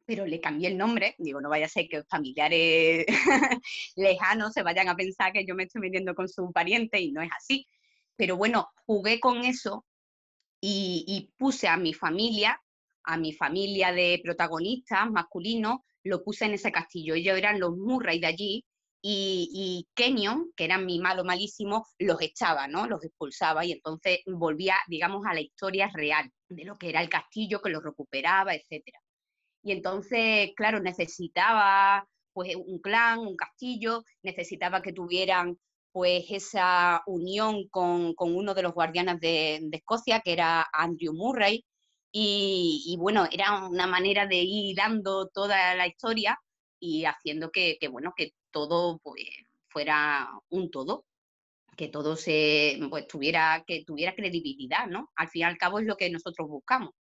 pero 0.05 0.25
le 0.25 0.41
cambié 0.41 0.67
el 0.67 0.77
nombre. 0.77 1.15
Digo, 1.19 1.39
no 1.39 1.47
vaya 1.47 1.67
a 1.67 1.69
ser 1.69 1.87
que 1.87 2.03
familiares 2.03 3.05
lejanos 3.95 4.51
se 4.51 4.61
vayan 4.61 4.89
a 4.89 4.97
pensar 4.97 5.31
que 5.31 5.45
yo 5.45 5.55
me 5.55 5.63
estoy 5.63 5.83
metiendo 5.83 6.13
con 6.15 6.27
su 6.27 6.51
pariente 6.51 6.99
y 6.99 7.13
no 7.13 7.21
es 7.21 7.29
así. 7.37 7.65
Pero 8.17 8.35
bueno, 8.35 8.67
jugué 8.85 9.21
con 9.21 9.45
eso 9.45 9.85
y, 10.59 11.05
y 11.07 11.31
puse 11.37 11.69
a 11.69 11.77
mi 11.77 11.93
familia, 11.93 12.61
a 13.03 13.17
mi 13.17 13.33
familia 13.33 13.91
de 13.91 14.19
protagonistas 14.23 15.09
masculinos, 15.11 15.79
lo 16.03 16.23
puse 16.23 16.45
en 16.45 16.53
ese 16.53 16.71
castillo. 16.71 17.15
Ellos 17.15 17.37
eran 17.37 17.59
los 17.59 17.75
Murray 17.77 18.19
de 18.19 18.27
allí 18.27 18.65
y, 19.05 19.85
Kenyon, 19.95 20.53
que 20.55 20.65
era 20.65 20.77
mi 20.77 20.99
malo 20.99 21.25
malísimo, 21.25 21.85
los 21.99 22.21
echaba, 22.21 22.67
¿no? 22.67 22.87
Los 22.87 23.03
expulsaba 23.03 23.65
y 23.65 23.73
entonces 23.73 24.19
volvía, 24.25 24.75
digamos, 24.87 25.25
a 25.25 25.33
la 25.33 25.41
historia 25.41 25.89
real 25.93 26.31
de 26.47 26.63
lo 26.63 26.77
que 26.77 26.89
era 26.89 27.01
el 27.01 27.09
castillo, 27.09 27.61
que 27.61 27.69
lo 27.69 27.81
recuperaba, 27.81 28.55
etcétera. 28.55 28.99
Y 29.61 29.73
entonces, 29.73 30.51
claro, 30.55 30.79
necesitaba 30.79 32.07
pues 32.33 32.55
un 32.55 32.79
clan, 32.79 33.19
un 33.19 33.35
castillo, 33.35 34.03
necesitaba 34.23 34.81
que 34.81 34.93
tuvieran 34.93 35.57
pues 35.91 36.25
esa 36.29 37.03
unión 37.05 37.67
con, 37.69 38.15
con 38.15 38.35
uno 38.35 38.53
de 38.55 38.63
los 38.63 38.73
guardianes 38.73 39.19
de, 39.19 39.69
Escocia, 39.71 40.21
que 40.21 40.33
era 40.33 40.67
Andrew 40.73 41.13
Murray, 41.13 41.63
y, 42.15 42.95
bueno, 42.99 43.27
era 43.31 43.65
una 43.67 43.87
manera 43.87 44.27
de 44.27 44.35
ir 44.37 44.75
dando 44.75 45.29
toda 45.29 45.73
la 45.73 45.87
historia 45.87 46.39
y 46.79 47.05
haciendo 47.05 47.51
que, 47.51 47.79
bueno, 47.91 48.13
que 48.15 48.33
todo 48.51 48.99
pues, 48.99 49.23
fuera 49.67 50.29
un 50.49 50.69
todo, 50.69 51.05
que 51.75 51.87
todo 51.87 52.15
se 52.15 52.79
pues, 52.91 53.07
tuviera, 53.07 53.63
que 53.65 53.83
tuviera 53.83 54.13
credibilidad, 54.13 54.85
¿no? 54.85 55.11
Al 55.15 55.29
fin 55.29 55.41
y 55.41 55.45
al 55.45 55.57
cabo 55.57 55.79
es 55.79 55.87
lo 55.87 55.97
que 55.97 56.11
nosotros 56.11 56.47
buscamos, 56.47 56.91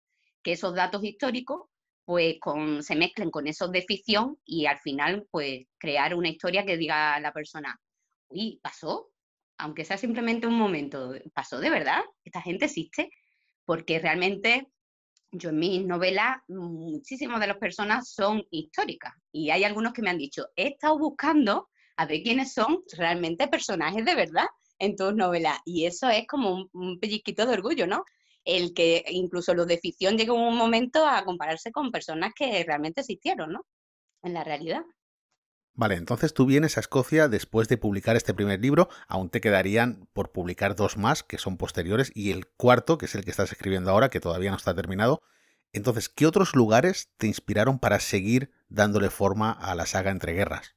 que 0.42 0.52
esos 0.52 0.74
datos 0.74 1.04
históricos 1.04 1.68
pues 2.06 2.36
con, 2.40 2.82
se 2.82 2.96
mezclen 2.96 3.30
con 3.30 3.46
esos 3.46 3.70
de 3.70 3.82
ficción 3.82 4.38
y 4.44 4.66
al 4.66 4.78
final 4.80 5.26
pues 5.30 5.66
crear 5.78 6.14
una 6.14 6.30
historia 6.30 6.64
que 6.64 6.76
diga 6.76 7.14
a 7.14 7.20
la 7.20 7.32
persona, 7.32 7.78
uy, 8.28 8.58
pasó, 8.62 9.10
aunque 9.58 9.84
sea 9.84 9.98
simplemente 9.98 10.46
un 10.46 10.54
momento, 10.54 11.14
pasó 11.34 11.60
de 11.60 11.70
verdad, 11.70 12.02
esta 12.24 12.40
gente 12.40 12.64
existe, 12.64 13.10
porque 13.64 13.98
realmente 13.98 14.66
yo 15.32 15.48
en 15.48 15.58
mis 15.58 15.84
novelas, 15.84 16.36
muchísimas 16.48 17.40
de 17.40 17.46
las 17.46 17.56
personas 17.56 18.10
son 18.10 18.44
históricas 18.50 19.14
y 19.32 19.50
hay 19.50 19.64
algunos 19.64 19.92
que 19.92 20.02
me 20.02 20.10
han 20.10 20.18
dicho, 20.18 20.46
he 20.56 20.68
estado 20.68 20.98
buscando 20.98 21.70
a 21.96 22.06
ver 22.06 22.22
quiénes 22.22 22.52
son 22.52 22.82
realmente 22.96 23.48
personajes 23.48 24.04
de 24.04 24.14
verdad 24.14 24.46
en 24.78 24.94
tus 24.94 25.14
novelas 25.14 25.58
y 25.64 25.86
eso 25.86 26.08
es 26.10 26.26
como 26.26 26.68
un, 26.72 27.00
pellizquito 27.00 27.46
de 27.46 27.54
orgullo, 27.54 27.86
¿no? 27.86 28.04
El 28.44 28.74
que 28.74 29.04
incluso 29.08 29.54
los 29.54 29.66
de 29.66 29.78
ficción 29.78 30.16
lleguen 30.16 30.34
un 30.34 30.56
momento 30.56 31.06
a 31.06 31.24
compararse 31.24 31.72
con 31.72 31.90
personas 31.90 32.32
que 32.34 32.64
realmente 32.64 33.00
existieron, 33.00 33.52
¿no? 33.52 33.64
En 34.22 34.34
la 34.34 34.44
realidad. 34.44 34.82
Vale, 35.74 35.94
entonces 35.94 36.34
tú 36.34 36.44
vienes 36.44 36.76
a 36.76 36.80
Escocia 36.80 37.28
después 37.28 37.66
de 37.68 37.78
publicar 37.78 38.14
este 38.14 38.34
primer 38.34 38.60
libro, 38.60 38.88
aún 39.08 39.30
te 39.30 39.40
quedarían 39.40 40.06
por 40.12 40.30
publicar 40.30 40.76
dos 40.76 40.98
más 40.98 41.22
que 41.22 41.38
son 41.38 41.56
posteriores 41.56 42.12
y 42.14 42.30
el 42.30 42.46
cuarto, 42.46 42.98
que 42.98 43.06
es 43.06 43.14
el 43.14 43.24
que 43.24 43.30
estás 43.30 43.52
escribiendo 43.52 43.90
ahora, 43.90 44.10
que 44.10 44.20
todavía 44.20 44.50
no 44.50 44.58
está 44.58 44.74
terminado. 44.74 45.22
Entonces, 45.72 46.10
¿qué 46.10 46.26
otros 46.26 46.54
lugares 46.54 47.10
te 47.16 47.26
inspiraron 47.26 47.78
para 47.78 48.00
seguir 48.00 48.50
dándole 48.68 49.08
forma 49.08 49.50
a 49.50 49.74
la 49.74 49.86
saga 49.86 50.10
entre 50.10 50.34
guerras? 50.34 50.76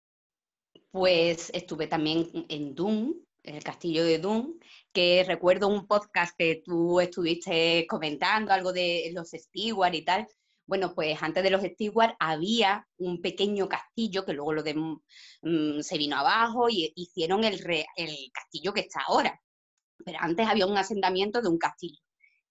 Pues 0.91 1.51
estuve 1.53 1.87
también 1.87 2.29
en 2.47 2.73
Doom, 2.73 3.15
en 3.43 3.55
el 3.55 3.63
castillo 3.63 4.05
de 4.05 4.19
Doom, 4.19 4.57
que 4.93 5.25
recuerdo 5.27 5.67
un 5.67 5.87
podcast 5.87 6.33
que 6.37 6.61
tú 6.63 7.01
estuviste 7.01 7.85
comentando, 7.89 8.53
algo 8.53 8.71
de 8.71 9.11
los 9.13 9.31
Stewart 9.31 9.93
y 9.93 10.05
tal. 10.05 10.25
Bueno, 10.67 10.93
pues 10.95 11.21
antes 11.21 11.43
de 11.43 11.51
los 11.51 11.61
Stewart 11.61 12.15
había 12.19 12.87
un 12.97 13.21
pequeño 13.21 13.69
castillo 13.69 14.25
que 14.25 14.33
luego 14.33 14.53
lo 14.53 14.63
de, 14.63 14.73
mm, 14.73 15.81
se 15.81 15.97
vino 15.97 16.17
abajo 16.17 16.69
y 16.69 16.91
hicieron 16.95 17.43
el, 17.43 17.55
el 17.95 18.31
castillo 18.33 18.73
que 18.73 18.81
está 18.81 19.01
ahora. 19.07 19.39
Pero 20.03 20.17
antes 20.21 20.47
había 20.47 20.65
un 20.67 20.77
asentamiento 20.77 21.41
de 21.41 21.49
un 21.49 21.57
castillo. 21.57 21.99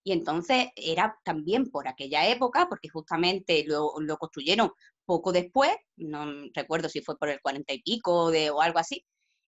Y 0.05 0.13
entonces 0.13 0.69
era 0.77 1.19
también 1.25 1.71
por 1.71 1.89
aquella 1.89 2.29
época, 2.29 2.69
porque 2.69 2.89
justamente 2.89 3.65
lo, 3.67 3.93
lo 4.01 4.17
construyeron 4.19 4.71
poco 5.07 5.33
después, 5.33 5.71
no 5.97 6.27
recuerdo 6.55 6.89
si 6.89 7.01
fue 7.03 7.19
por 7.19 7.29
el 7.31 7.41
cuarenta 7.41 7.73
y 7.75 7.83
pico 7.83 8.31
de, 8.31 8.51
o 8.51 8.61
algo 8.61 8.79
así, 8.79 9.05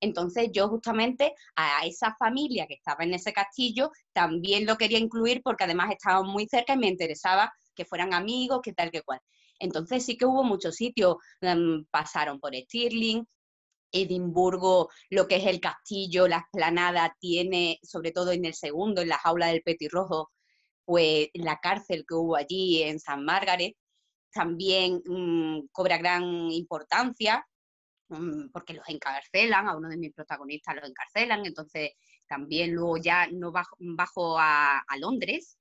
entonces 0.03 0.49
yo 0.51 0.67
justamente 0.67 1.33
a 1.55 1.85
esa 1.85 2.15
familia 2.19 2.67
que 2.67 2.75
estaba 2.75 3.03
en 3.03 3.13
ese 3.13 3.31
castillo 3.33 3.91
también 4.11 4.65
lo 4.65 4.77
quería 4.77 4.99
incluir 4.99 5.41
porque 5.43 5.63
además 5.63 5.91
estaban 5.91 6.27
muy 6.27 6.47
cerca 6.47 6.73
y 6.73 6.77
me 6.77 6.87
interesaba 6.87 7.53
que 7.73 7.85
fueran 7.85 8.13
amigos, 8.13 8.59
que 8.61 8.73
tal 8.73 8.91
que 8.91 9.01
cual. 9.01 9.19
Entonces 9.59 10.05
sí 10.05 10.17
que 10.17 10.25
hubo 10.25 10.43
muchos 10.43 10.75
sitios, 10.75 11.15
em, 11.41 11.85
pasaron 11.89 12.39
por 12.39 12.53
Stirling, 12.53 13.25
Edimburgo, 13.93 14.89
lo 15.09 15.27
que 15.27 15.37
es 15.37 15.45
el 15.45 15.59
castillo, 15.61 16.27
la 16.27 16.39
esplanada, 16.39 17.15
tiene, 17.19 17.79
sobre 17.83 18.11
todo 18.11 18.31
en 18.31 18.43
el 18.45 18.55
segundo, 18.55 19.01
en 19.01 19.09
la 19.09 19.19
jaula 19.19 19.47
del 19.47 19.61
Petirrojo, 19.63 20.31
pues 20.85 21.29
la 21.33 21.59
cárcel 21.61 22.05
que 22.07 22.15
hubo 22.15 22.35
allí 22.35 22.83
en 22.83 22.99
San 22.99 23.23
Margaret, 23.23 23.75
también 24.33 25.01
mm, 25.05 25.67
cobra 25.71 25.97
gran 25.97 26.23
importancia. 26.51 27.45
Mm, 28.13 28.49
porque 28.51 28.73
los 28.73 28.87
encarcelan, 28.89 29.67
a 29.67 29.75
uno 29.75 29.89
de 29.89 29.97
mis 29.97 30.13
protagonistas 30.13 30.75
lo 30.75 30.85
encarcelan, 30.85 31.45
entonces 31.45 31.91
también 32.27 32.73
luego 32.73 32.97
ya 32.97 33.27
no 33.31 33.51
bajo, 33.51 34.37
a, 34.39 34.83
Londres 34.99 35.57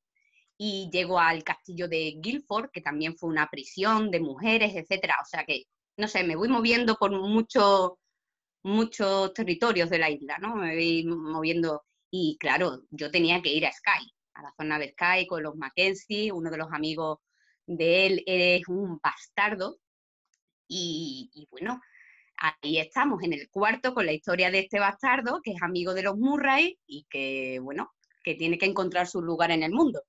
y 0.59 0.91
llego 0.93 1.19
al 1.19 1.43
castillo 1.45 1.89
de 1.89 2.15
Guildford, 2.21 2.71
que 2.71 2.83
también 2.83 3.17
fue 3.17 3.31
una 3.31 3.49
prisión 3.51 4.11
de 4.11 4.21
mujeres, 4.21 4.75
etcétera. 4.75 5.17
O 5.23 5.25
sea 5.27 5.45
que, 5.45 5.65
no 5.97 6.09
sé, 6.09 6.25
me 6.25 6.37
voy 6.37 6.49
moviendo 6.49 6.97
por 6.97 7.11
muchos 7.13 7.93
muchos 8.65 9.33
territorios 9.35 9.91
de 9.91 9.99
la 9.99 10.11
isla, 10.11 10.39
¿no? 10.39 10.55
Me 10.57 10.75
voy 10.75 11.05
moviendo 11.05 11.85
y 12.11 12.37
claro, 12.39 12.83
yo 12.91 13.11
tenía 13.11 13.43
que 13.43 13.53
ir 13.53 13.67
a 13.67 13.73
Sky, 13.73 14.13
a 14.35 14.43
la 14.43 14.55
zona 14.57 14.79
de 14.79 14.91
Sky 14.93 15.27
con 15.27 15.43
los 15.43 15.57
Mackenzie, 15.57 16.33
uno 16.33 16.51
de 16.51 16.59
los 16.59 16.73
amigos 16.73 17.19
de 17.67 18.07
él 18.07 18.25
es 18.27 18.69
un 18.69 19.01
bastardo 19.03 19.79
y 20.69 21.47
bueno, 21.51 21.81
ahí 22.43 22.79
estamos 22.79 23.23
en 23.23 23.33
el 23.33 23.49
cuarto 23.51 23.95
con 23.95 24.07
la 24.07 24.13
historia 24.13 24.51
de 24.51 24.61
este 24.61 24.81
bastardo, 24.81 25.41
que 25.43 25.53
es 25.53 25.63
amigo 25.63 25.95
de 25.95 26.03
los 26.03 26.17
Murray 26.17 26.79
y 26.87 27.07
que, 27.09 27.61
bueno, 27.63 27.93
que 28.25 28.35
tiene 28.35 28.59
que 28.59 28.67
encontrar 28.67 29.07
su 29.07 29.23
lugar 29.23 29.51
en 29.53 29.63
el 29.63 29.73
mundo. 29.73 30.03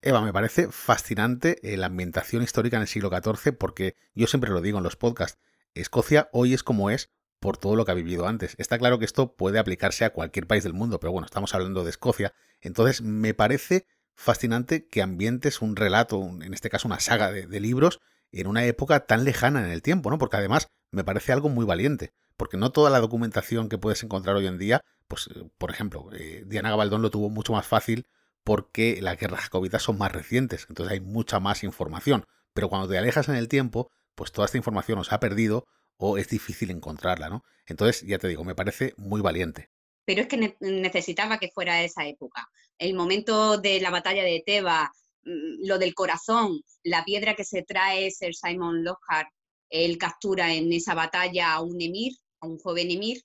Eva, 0.00 0.20
me 0.20 0.32
parece 0.32 0.70
fascinante 0.70 1.58
eh, 1.62 1.76
la 1.76 1.86
ambientación 1.86 2.42
histórica 2.42 2.76
en 2.76 2.82
el 2.82 2.88
siglo 2.88 3.10
XIV 3.10 3.56
porque 3.56 3.96
yo 4.14 4.28
siempre 4.28 4.50
lo 4.50 4.60
digo 4.60 4.78
en 4.78 4.84
los 4.84 4.96
podcasts, 4.96 5.38
Escocia 5.74 6.28
hoy 6.32 6.54
es 6.54 6.62
como 6.62 6.90
es 6.90 7.10
por 7.40 7.56
todo 7.56 7.76
lo 7.76 7.84
que 7.84 7.92
ha 7.92 7.94
vivido 7.94 8.26
antes. 8.26 8.54
Está 8.58 8.78
claro 8.78 8.98
que 8.98 9.04
esto 9.04 9.34
puede 9.34 9.58
aplicarse 9.58 10.04
a 10.04 10.10
cualquier 10.10 10.46
país 10.46 10.62
del 10.62 10.74
mundo, 10.74 11.00
pero 11.00 11.12
bueno, 11.12 11.26
estamos 11.26 11.54
hablando 11.54 11.82
de 11.82 11.90
Escocia, 11.90 12.32
entonces 12.60 13.02
me 13.02 13.34
parece 13.34 13.86
fascinante 14.14 14.86
que 14.86 15.02
ambientes 15.02 15.60
un 15.60 15.76
relato, 15.76 16.20
en 16.22 16.54
este 16.54 16.70
caso 16.70 16.88
una 16.88 17.00
saga 17.00 17.30
de 17.30 17.60
libros, 17.60 18.00
en 18.32 18.46
una 18.46 18.64
época 18.64 19.06
tan 19.06 19.24
lejana 19.24 19.64
en 19.64 19.70
el 19.70 19.82
tiempo, 19.82 20.10
¿no? 20.10 20.18
Porque 20.18 20.36
además 20.36 20.68
me 20.90 21.04
parece 21.04 21.32
algo 21.32 21.48
muy 21.48 21.64
valiente, 21.64 22.12
porque 22.36 22.56
no 22.56 22.70
toda 22.70 22.90
la 22.90 23.00
documentación 23.00 23.68
que 23.68 23.78
puedes 23.78 24.02
encontrar 24.02 24.36
hoy 24.36 24.46
en 24.46 24.58
día, 24.58 24.82
pues, 25.06 25.28
eh, 25.34 25.48
por 25.58 25.70
ejemplo, 25.70 26.08
eh, 26.12 26.44
Diana 26.46 26.70
Gabaldón 26.70 27.02
lo 27.02 27.10
tuvo 27.10 27.30
mucho 27.30 27.52
más 27.52 27.66
fácil 27.66 28.06
porque 28.44 29.00
las 29.02 29.18
guerras 29.18 29.40
jacobitas 29.40 29.82
son 29.82 29.98
más 29.98 30.12
recientes, 30.12 30.66
entonces 30.68 30.92
hay 30.92 31.00
mucha 31.00 31.40
más 31.40 31.64
información, 31.64 32.24
pero 32.54 32.68
cuando 32.68 32.88
te 32.88 32.96
alejas 32.96 33.28
en 33.28 33.34
el 33.34 33.48
tiempo, 33.48 33.90
pues 34.14 34.32
toda 34.32 34.46
esta 34.46 34.56
información 34.56 34.98
os 34.98 35.12
ha 35.12 35.20
perdido 35.20 35.66
o 35.96 36.16
es 36.16 36.28
difícil 36.28 36.70
encontrarla, 36.70 37.28
¿no? 37.28 37.44
Entonces, 37.66 38.02
ya 38.06 38.18
te 38.18 38.28
digo, 38.28 38.44
me 38.44 38.54
parece 38.54 38.94
muy 38.96 39.20
valiente. 39.20 39.70
Pero 40.04 40.22
es 40.22 40.28
que 40.28 40.56
necesitaba 40.60 41.38
que 41.38 41.50
fuera 41.50 41.82
esa 41.82 42.06
época. 42.06 42.48
El 42.78 42.94
momento 42.94 43.58
de 43.58 43.80
la 43.80 43.90
batalla 43.90 44.22
de 44.22 44.42
Teba, 44.44 44.90
lo 45.22 45.78
del 45.78 45.94
corazón, 45.94 46.60
la 46.82 47.04
piedra 47.04 47.34
que 47.34 47.44
se 47.44 47.62
trae 47.62 48.10
Sir 48.10 48.34
Simon 48.34 48.84
Lockhart 48.84 49.28
él 49.70 49.98
captura 49.98 50.54
en 50.54 50.72
esa 50.72 50.94
batalla 50.94 51.52
a 51.52 51.60
un 51.60 51.80
emir, 51.80 52.14
a 52.40 52.46
un 52.46 52.58
joven 52.58 52.90
emir, 52.90 53.22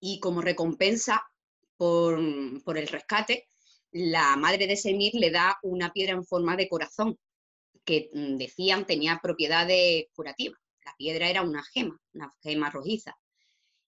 y 0.00 0.18
como 0.20 0.40
recompensa 0.40 1.22
por, 1.76 2.18
el 2.18 2.88
rescate, 2.88 3.48
la 3.92 4.36
madre 4.36 4.66
de 4.66 4.74
ese 4.74 4.90
emir 4.90 5.14
le 5.14 5.30
da 5.30 5.58
una 5.62 5.92
piedra 5.92 6.14
en 6.14 6.24
forma 6.24 6.56
de 6.56 6.68
corazón, 6.68 7.18
que 7.84 8.10
mm, 8.12 8.36
decían 8.36 8.86
tenía 8.86 9.20
propiedades 9.22 10.06
curativas. 10.14 10.58
La 10.84 10.94
piedra 10.96 11.28
era 11.28 11.42
una 11.42 11.62
gema, 11.62 12.00
una 12.14 12.32
gema 12.42 12.70
rojiza. 12.70 13.16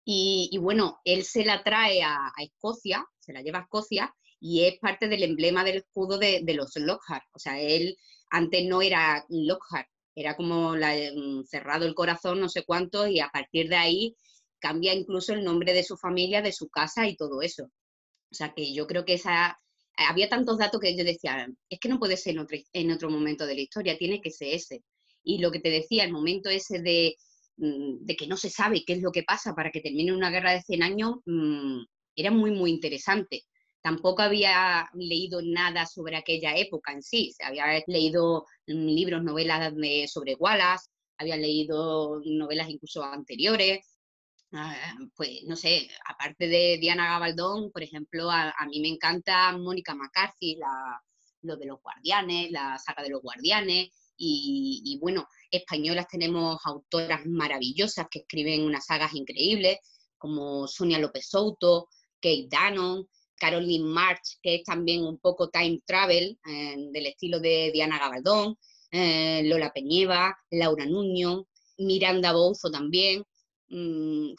Y, 0.04 0.58
bueno, 0.60 1.00
él 1.06 1.24
se 1.24 1.46
la 1.46 1.64
trae 1.64 2.02
a, 2.02 2.34
Escocia, 2.40 3.06
se 3.20 3.34
la 3.34 3.42
lleva 3.42 3.60
a 3.60 3.62
Escocia 3.62 4.14
y 4.42 4.66
es 4.66 4.80
parte 4.80 5.08
del 5.08 5.24
emblema 5.24 5.64
del 5.64 5.78
escudo 5.78 6.18
de, 6.18 6.42
de 6.44 6.54
los 6.56 6.76
Lockhart. 6.76 7.24
O 7.34 7.40
sea, 7.40 7.62
él 7.62 7.96
antes 8.32 8.66
no 8.66 8.82
era 8.82 9.24
Lockhart, 9.30 9.88
era 10.16 10.36
como 10.36 10.74
mm, 10.74 11.44
cerrado 11.46 11.86
el 11.86 11.94
corazón, 11.94 12.40
no 12.42 12.50
sé 12.50 12.64
cuánto, 12.66 13.08
y 13.08 13.20
a 13.20 13.30
partir 13.30 13.70
de 13.70 13.76
ahí 13.76 14.16
cambia 14.60 14.94
incluso 14.94 15.34
el 15.34 15.44
nombre 15.44 15.74
de 15.74 15.84
su 15.84 15.96
familia, 15.96 16.42
de 16.42 16.52
su 16.52 16.70
casa 16.70 17.08
y 17.08 17.16
todo 17.16 17.42
eso. 17.44 17.66
O 18.32 18.36
sea 18.36 18.54
que 18.54 18.74
yo 18.74 18.88
creo 18.88 19.06
que 19.06 19.14
esa, 19.14 19.60
había 19.96 20.28
tantos 20.28 20.58
datos 20.58 20.82
que 20.82 20.98
yo 20.98 21.04
decía, 21.04 21.48
es 21.70 21.80
que 21.80 21.90
no 21.90 22.00
puede 22.00 22.18
ser 22.18 22.34
en 22.34 22.40
otro, 22.40 22.58
en 22.74 22.92
otro 22.92 23.10
momento 23.12 23.46
de 23.46 23.56
la 23.56 23.62
historia, 23.62 23.98
tiene 23.98 24.22
que 24.22 24.32
ser 24.32 24.56
ese. 24.56 24.84
Y 25.24 25.38
lo 25.40 25.52
que 25.52 25.60
te 25.60 25.70
decía, 25.70 26.04
el 26.04 26.12
momento 26.12 26.50
ese 26.50 26.82
de, 26.82 27.16
mm, 27.58 28.06
de 28.06 28.16
que 28.16 28.28
no 28.28 28.38
se 28.38 28.50
sabe 28.50 28.84
qué 28.86 28.94
es 28.94 29.02
lo 29.02 29.12
que 29.12 29.24
pasa 29.24 29.54
para 29.54 29.72
que 29.72 29.82
termine 29.82 30.14
una 30.14 30.32
guerra 30.32 30.54
de 30.54 30.62
100 30.62 30.84
años, 30.84 31.18
mm, 31.26 31.84
era 32.16 32.32
muy, 32.32 32.52
muy 32.52 32.72
interesante 32.72 33.46
tampoco 33.82 34.22
había 34.22 34.90
leído 34.94 35.42
nada 35.42 35.86
sobre 35.86 36.18
aquella 36.18 36.56
época 36.56 36.92
en 36.92 37.02
sí. 37.02 37.34
Había 37.44 37.84
leído 37.88 38.46
libros, 38.66 39.24
novelas 39.24 39.74
sobre 40.12 40.36
Wallace, 40.36 40.90
había 41.18 41.38
leído 41.38 42.22
novelas 42.26 42.70
incluso 42.70 43.04
anteriores. 43.04 43.98
Ah, 44.54 44.98
pues 45.16 45.44
no 45.46 45.56
sé, 45.56 45.90
aparte 46.06 46.48
de 46.48 46.78
Diana 46.78 47.08
Gabaldón, 47.08 47.72
por 47.72 47.84
ejemplo, 47.84 48.30
a, 48.30 48.54
mí 48.70 48.82
me 48.82 48.90
encanta 48.90 49.58
Mónica 49.58 49.96
McCarthy, 49.96 50.58
la, 50.58 51.02
lo 51.44 51.56
de 51.56 51.68
los 51.68 51.82
guardianes, 51.82 52.52
la 52.52 52.78
saga 52.78 53.02
de 53.02 53.12
los 53.12 53.22
guardianes, 53.22 53.90
y, 54.18 54.82
y, 54.86 55.00
bueno, 55.00 55.26
españolas 55.50 56.08
tenemos 56.10 56.60
autoras 56.66 57.26
maravillosas 57.26 58.08
que 58.12 58.20
escriben 58.20 58.64
unas 58.64 58.86
sagas 58.86 59.16
increíbles, 59.16 59.80
como 60.18 60.68
Sonia 60.68 61.00
López 61.00 61.30
Souto, 61.30 61.88
Kate 62.22 62.48
Dannon, 62.50 63.08
Caroline 63.42 63.86
March, 63.86 64.38
que 64.40 64.56
es 64.56 64.64
también 64.64 65.04
un 65.04 65.18
poco 65.18 65.50
time 65.50 65.82
travel, 65.84 66.38
eh, 66.48 66.76
del 66.92 67.08
estilo 67.08 67.40
de 67.40 67.72
Diana 67.74 67.98
Gabaldón, 67.98 68.56
eh, 68.92 69.42
Lola 69.46 69.74
Peñeva, 69.74 70.38
Laura 70.52 70.86
Nuño, 70.86 71.48
Miranda 71.80 72.34
Bouzo 72.34 72.70
también, 72.70 73.24
um, 73.72 74.36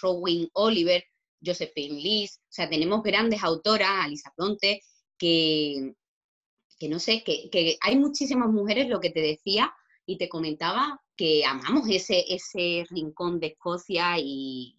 Oliver, 0.53 1.03
Josephine 1.45 2.01
Liz, 2.01 2.39
o 2.39 2.53
sea, 2.53 2.71
tenemos 2.71 3.03
grandes 3.03 3.43
autoras, 3.43 4.05
Alisa 4.05 4.33
Bronte, 4.37 4.83
que, 5.19 5.95
que 6.79 6.89
no 6.89 7.01
sé, 7.01 7.25
que, 7.25 7.51
que, 7.51 7.77
hay 7.81 7.97
muchísimas 7.97 8.51
mujeres, 8.51 8.89
lo 8.89 9.01
que 9.01 9.11
te 9.11 9.21
decía 9.21 9.75
y 10.07 10.17
te 10.17 10.29
comentaba, 10.29 11.01
que 11.17 11.45
amamos 11.45 11.89
ese, 11.91 12.25
ese 12.33 12.85
rincón 12.89 13.41
de 13.41 13.49
Escocia 13.49 14.15
y, 14.21 14.77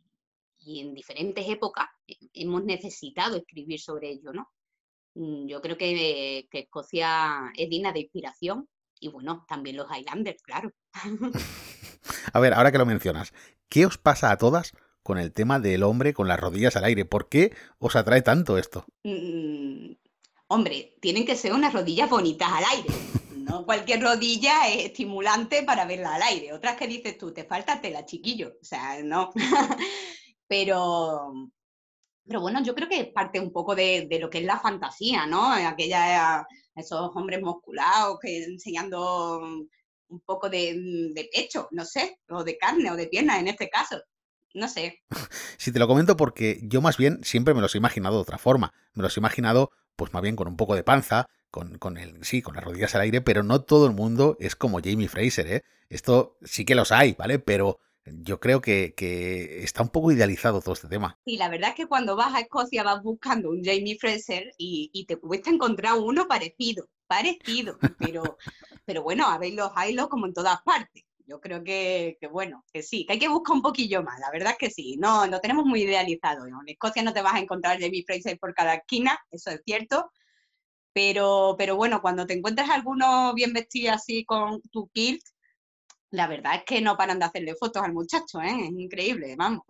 y 0.66 0.80
en 0.82 0.94
diferentes 0.94 1.48
épocas 1.50 1.88
hemos 2.34 2.64
necesitado 2.64 3.38
escribir 3.38 3.80
sobre 3.80 4.10
ello, 4.10 4.34
¿no? 4.34 4.52
Mm, 5.16 5.48
yo 5.48 5.62
creo 5.62 5.78
que, 5.78 6.48
Escocia 6.52 7.52
es 7.56 7.70
digna 7.70 7.92
de 7.92 8.02
inspiración 8.02 8.68
y 9.00 9.10
bueno, 9.10 9.46
también 9.48 9.78
los 9.78 9.88
Highlanders, 9.90 10.42
claro. 10.42 10.72
A 12.34 12.40
ver, 12.40 12.54
ahora 12.54 12.72
que 12.72 12.78
lo 12.78 12.86
mencionas, 12.86 13.34
¿qué 13.70 13.86
os 13.86 13.98
pasa 13.98 14.32
a 14.32 14.38
todas 14.38 14.74
con 15.04 15.18
el 15.18 15.34
tema 15.34 15.60
del 15.60 15.84
hombre 15.84 16.14
con 16.14 16.28
las 16.28 16.40
rodillas 16.40 16.76
al 16.76 16.86
aire? 16.86 17.06
¿Por 17.06 17.30
qué 17.30 17.54
os 17.80 17.96
atrae 17.96 18.22
tanto 18.22 18.58
esto? 18.58 18.86
Mm, 19.04 19.94
hombre, 20.48 20.96
tienen 21.02 21.26
que 21.26 21.36
ser 21.36 21.54
unas 21.54 21.74
rodillas 21.74 22.10
bonitas 22.10 22.50
al 22.52 22.64
aire. 22.66 22.94
No 23.36 23.66
cualquier 23.66 24.02
rodilla 24.02 24.70
es 24.70 24.86
estimulante 24.86 25.64
para 25.64 25.86
verla 25.86 26.16
al 26.16 26.22
aire. 26.24 26.54
Otras 26.54 26.78
que 26.78 26.88
dices 26.88 27.18
tú, 27.18 27.34
te 27.34 27.44
falta 27.44 27.82
tela, 27.82 28.06
chiquillo. 28.06 28.58
O 28.62 28.66
sea, 28.66 29.02
no. 29.04 29.32
Pero, 30.54 31.34
pero 32.24 32.40
bueno, 32.40 32.62
yo 32.64 32.76
creo 32.76 32.88
que 32.88 33.06
parte 33.06 33.40
un 33.40 33.52
poco 33.52 33.74
de, 33.74 34.08
lo 34.22 34.30
que 34.30 34.38
es 34.38 34.44
la 34.44 34.60
fantasía, 34.60 35.26
¿no? 35.26 35.52
Aquella 35.52 36.46
esos 36.76 37.10
hombres 37.16 37.42
musculados 37.42 38.20
que 38.22 38.44
enseñando 38.44 39.40
un 39.40 40.20
poco 40.24 40.52
de, 40.52 41.28
pecho, 41.34 41.70
no 41.72 41.86
sé, 41.86 42.20
o 42.30 42.44
de 42.44 42.56
carne 42.60 42.92
o 42.92 42.96
de 42.96 43.08
pierna 43.08 43.40
en 43.40 43.48
este 43.48 43.68
caso 43.68 44.00
no 44.54 44.68
sé. 44.68 45.02
Si 45.58 45.72
te 45.72 45.80
lo 45.80 45.88
comento 45.88 46.16
porque 46.16 46.60
yo 46.62 46.82
más 46.82 46.98
bien 46.98 47.24
siempre 47.24 47.56
me 47.56 47.62
los 47.62 47.74
he 47.74 47.80
imaginado 47.80 48.18
de 48.18 48.22
otra 48.22 48.38
forma. 48.38 48.74
Me 48.94 49.02
los 49.02 49.18
he 49.18 49.22
imaginado, 49.22 49.72
pues 49.96 50.14
más 50.14 50.22
bien 50.22 50.36
con 50.36 50.48
un 50.48 50.56
poco 50.56 50.76
de 50.76 50.84
panza, 50.84 51.30
con, 51.50 51.80
con 51.80 51.98
el, 51.98 52.24
sí, 52.24 52.44
con 52.44 52.54
las 52.54 52.64
rodillas 52.64 52.94
al 52.94 53.02
aire, 53.02 53.22
pero 53.22 53.42
no 53.42 53.64
todo 53.64 53.88
el 53.88 53.94
mundo 53.94 54.38
es 54.40 54.56
como 54.56 54.82
Jamie 54.84 55.08
Fraser, 55.08 55.48
¿eh? 55.48 55.64
Esto 55.90 56.38
sí 56.44 56.64
que 56.64 56.76
los 56.76 56.92
hay, 56.92 57.14
¿vale? 57.14 57.40
Pero 57.40 57.80
yo 58.06 58.40
creo 58.40 58.62
que, 58.62 58.94
que, 58.96 59.64
está 59.64 59.82
un 59.82 59.90
poco 59.90 60.12
idealizado 60.12 60.62
todo 60.62 60.74
este 60.74 60.88
tema. 60.88 61.18
Y 61.26 61.38
la 61.38 61.50
verdad 61.50 61.70
es 61.70 61.76
que 61.76 61.88
cuando 61.88 62.16
vas 62.16 62.34
a 62.34 62.42
Escocia 62.42 62.84
vas 62.84 63.02
buscando 63.02 63.50
un 63.50 63.64
Jamie 63.64 63.98
Fraser 64.00 64.54
y, 64.58 64.90
y 64.94 65.06
te 65.06 65.18
cuesta 65.18 65.50
encontrar 65.50 65.98
uno 66.00 66.28
parecido, 66.28 66.90
parecido, 67.08 67.78
pero, 67.98 68.38
pero 68.86 69.04
bueno, 69.04 69.28
habéis 69.28 69.56
los 69.56 69.72
hilos 69.88 70.08
como 70.08 70.26
en 70.26 70.34
todas 70.34 70.62
partes 70.64 71.04
yo 71.26 71.40
creo 71.40 71.64
que, 71.64 72.18
bueno, 72.32 72.64
que 72.72 72.84
sí, 72.84 73.06
que 73.06 73.14
hay 73.14 73.20
que 73.20 73.28
buscar 73.28 73.56
un 73.56 73.62
poquillo 73.62 74.04
más, 74.04 74.20
la 74.20 74.32
verdad 74.32 74.52
es 74.52 74.58
que 74.58 74.70
sí, 74.70 74.98
no, 74.98 75.26
lo 75.28 75.40
tenemos 75.40 75.66
muy 75.66 75.84
idealizado. 75.84 76.46
En 76.46 76.54
Escocia 76.68 77.04
no 77.04 77.14
te 77.14 77.22
vas 77.22 77.36
a 77.36 77.40
encontrar 77.40 77.80
Jamie 77.80 78.04
Fraser 78.06 78.38
por 78.38 78.54
cada 78.54 78.76
esquina, 78.76 79.18
eso 79.32 79.52
es 79.52 79.62
cierto, 79.66 80.12
pero, 80.94 81.56
pero 81.58 81.76
bueno, 81.76 82.02
cuando 82.02 82.26
te 82.28 82.34
encuentras 82.34 82.70
alguno 82.70 83.34
bien 83.34 83.54
vestido 83.54 83.94
así 83.94 84.26
con 84.26 84.62
tu 84.72 84.90
kilt, 84.90 85.24
la 86.14 86.28
verdad 86.28 86.56
es 86.58 86.64
que 86.64 86.80
no 86.80 86.96
paran 86.96 87.18
de 87.18 87.26
hacerle 87.26 87.56
fotos 87.56 87.82
al 87.82 87.92
muchacho, 87.92 88.40
¿eh? 88.40 88.68
es 88.68 88.72
increíble, 88.72 89.36
vamos. 89.36 89.64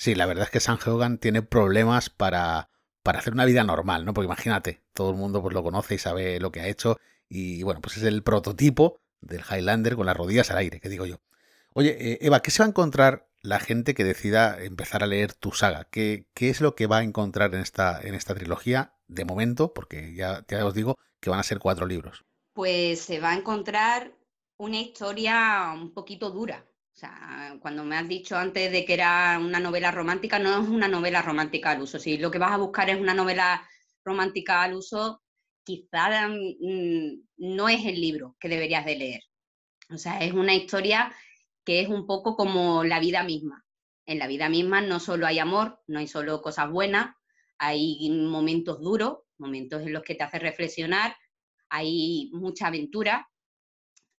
Sí, 0.00 0.14
la 0.14 0.26
verdad 0.26 0.44
es 0.44 0.50
que 0.50 0.60
San 0.60 0.78
Hogan 0.86 1.18
tiene 1.18 1.42
problemas 1.42 2.08
para, 2.08 2.70
para 3.02 3.18
hacer 3.18 3.32
una 3.32 3.44
vida 3.44 3.64
normal, 3.64 4.04
¿no? 4.04 4.14
Porque 4.14 4.26
imagínate, 4.26 4.84
todo 4.94 5.10
el 5.10 5.16
mundo 5.16 5.42
pues 5.42 5.52
lo 5.52 5.64
conoce 5.64 5.96
y 5.96 5.98
sabe 5.98 6.38
lo 6.38 6.52
que 6.52 6.60
ha 6.60 6.68
hecho 6.68 6.98
y 7.28 7.64
bueno, 7.64 7.80
pues 7.80 7.96
es 7.96 8.04
el 8.04 8.22
prototipo 8.22 9.00
del 9.20 9.42
Highlander 9.42 9.96
con 9.96 10.06
las 10.06 10.16
rodillas 10.16 10.52
al 10.52 10.58
aire, 10.58 10.78
que 10.78 10.88
digo 10.88 11.04
yo. 11.04 11.20
Oye, 11.74 11.96
eh, 11.98 12.18
Eva, 12.22 12.40
¿qué 12.42 12.52
se 12.52 12.62
va 12.62 12.66
a 12.66 12.68
encontrar 12.68 13.28
la 13.42 13.58
gente 13.58 13.92
que 13.92 14.04
decida 14.04 14.62
empezar 14.62 15.02
a 15.02 15.06
leer 15.06 15.34
tu 15.34 15.50
saga? 15.50 15.88
¿Qué, 15.90 16.28
qué 16.32 16.48
es 16.48 16.60
lo 16.60 16.76
que 16.76 16.86
va 16.86 16.98
a 16.98 17.02
encontrar 17.02 17.54
en 17.54 17.60
esta, 17.60 18.00
en 18.00 18.14
esta 18.14 18.36
trilogía 18.36 18.94
de 19.08 19.24
momento? 19.24 19.74
Porque 19.74 20.14
ya, 20.14 20.46
ya 20.48 20.64
os 20.64 20.74
digo 20.74 20.96
que 21.20 21.28
van 21.28 21.40
a 21.40 21.42
ser 21.42 21.58
cuatro 21.58 21.86
libros. 21.86 22.24
Pues 22.54 23.00
se 23.00 23.18
va 23.18 23.32
a 23.32 23.36
encontrar 23.36 24.12
una 24.58 24.80
historia 24.80 25.72
un 25.74 25.92
poquito 25.94 26.30
dura. 26.30 26.64
O 26.94 26.96
sea, 26.98 27.56
cuando 27.60 27.84
me 27.84 27.96
has 27.96 28.08
dicho 28.08 28.36
antes 28.36 28.72
de 28.72 28.84
que 28.84 28.94
era 28.94 29.38
una 29.40 29.60
novela 29.60 29.92
romántica, 29.92 30.38
no 30.38 30.60
es 30.60 30.68
una 30.68 30.88
novela 30.88 31.22
romántica 31.22 31.70
al 31.70 31.82
uso. 31.82 31.98
Si 31.98 32.18
lo 32.18 32.30
que 32.30 32.38
vas 32.38 32.52
a 32.52 32.56
buscar 32.56 32.90
es 32.90 33.00
una 33.00 33.14
novela 33.14 33.66
romántica 34.04 34.62
al 34.62 34.74
uso, 34.74 35.22
quizá 35.62 36.28
mm, 36.28 37.22
no 37.36 37.68
es 37.68 37.84
el 37.86 38.00
libro 38.00 38.36
que 38.40 38.48
deberías 38.48 38.84
de 38.84 38.96
leer. 38.96 39.20
O 39.90 39.96
sea, 39.96 40.18
es 40.18 40.32
una 40.32 40.54
historia 40.54 41.12
que 41.64 41.80
es 41.80 41.88
un 41.88 42.06
poco 42.06 42.36
como 42.36 42.82
la 42.82 42.98
vida 42.98 43.22
misma. 43.22 43.64
En 44.06 44.18
la 44.18 44.26
vida 44.26 44.48
misma 44.48 44.80
no 44.80 44.98
solo 44.98 45.26
hay 45.26 45.38
amor, 45.38 45.80
no 45.86 46.00
hay 46.00 46.08
solo 46.08 46.42
cosas 46.42 46.70
buenas, 46.70 47.14
hay 47.58 48.10
momentos 48.10 48.80
duros, 48.80 49.18
momentos 49.36 49.82
en 49.82 49.92
los 49.92 50.02
que 50.02 50.14
te 50.14 50.24
hace 50.24 50.38
reflexionar, 50.38 51.14
hay 51.68 52.30
mucha 52.32 52.68
aventura, 52.68 53.28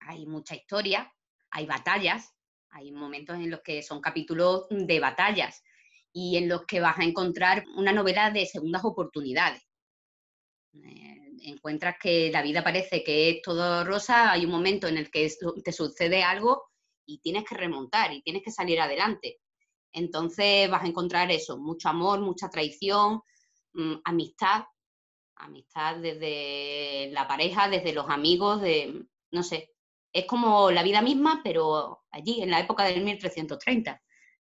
hay 0.08 0.26
mucha 0.26 0.56
historia, 0.56 1.12
hay 1.50 1.66
batallas, 1.66 2.34
hay 2.70 2.90
momentos 2.92 3.36
en 3.36 3.50
los 3.50 3.60
que 3.60 3.82
son 3.82 4.00
capítulos 4.00 4.66
de 4.70 5.00
batallas 5.00 5.62
y 6.12 6.38
en 6.38 6.48
los 6.48 6.64
que 6.64 6.80
vas 6.80 6.98
a 6.98 7.04
encontrar 7.04 7.64
una 7.76 7.92
novela 7.92 8.30
de 8.30 8.46
segundas 8.46 8.84
oportunidades. 8.84 9.62
Eh, 10.72 11.36
encuentras 11.42 11.96
que 12.00 12.30
la 12.32 12.42
vida 12.42 12.64
parece 12.64 13.04
que 13.04 13.30
es 13.30 13.42
todo 13.42 13.84
rosa, 13.84 14.32
hay 14.32 14.46
un 14.46 14.50
momento 14.50 14.88
en 14.88 14.96
el 14.96 15.10
que 15.10 15.30
te 15.62 15.72
sucede 15.72 16.22
algo 16.22 16.62
y 17.06 17.18
tienes 17.18 17.44
que 17.44 17.56
remontar 17.56 18.12
y 18.12 18.22
tienes 18.22 18.42
que 18.42 18.50
salir 18.50 18.80
adelante. 18.80 19.40
Entonces 19.92 20.70
vas 20.70 20.84
a 20.84 20.88
encontrar 20.88 21.30
eso, 21.30 21.58
mucho 21.58 21.90
amor, 21.90 22.20
mucha 22.20 22.48
traición, 22.48 23.20
mm, 23.74 23.96
amistad, 24.04 24.64
amistad 25.36 25.96
desde 25.96 27.10
la 27.12 27.28
pareja, 27.28 27.68
desde 27.68 27.92
los 27.92 28.08
amigos, 28.08 28.62
de, 28.62 29.04
no 29.30 29.42
sé, 29.42 29.70
es 30.12 30.24
como 30.26 30.70
la 30.70 30.82
vida 30.82 31.02
misma, 31.02 31.40
pero 31.44 32.04
allí, 32.10 32.42
en 32.42 32.50
la 32.50 32.60
época 32.60 32.84
del 32.84 33.02
1330. 33.02 34.02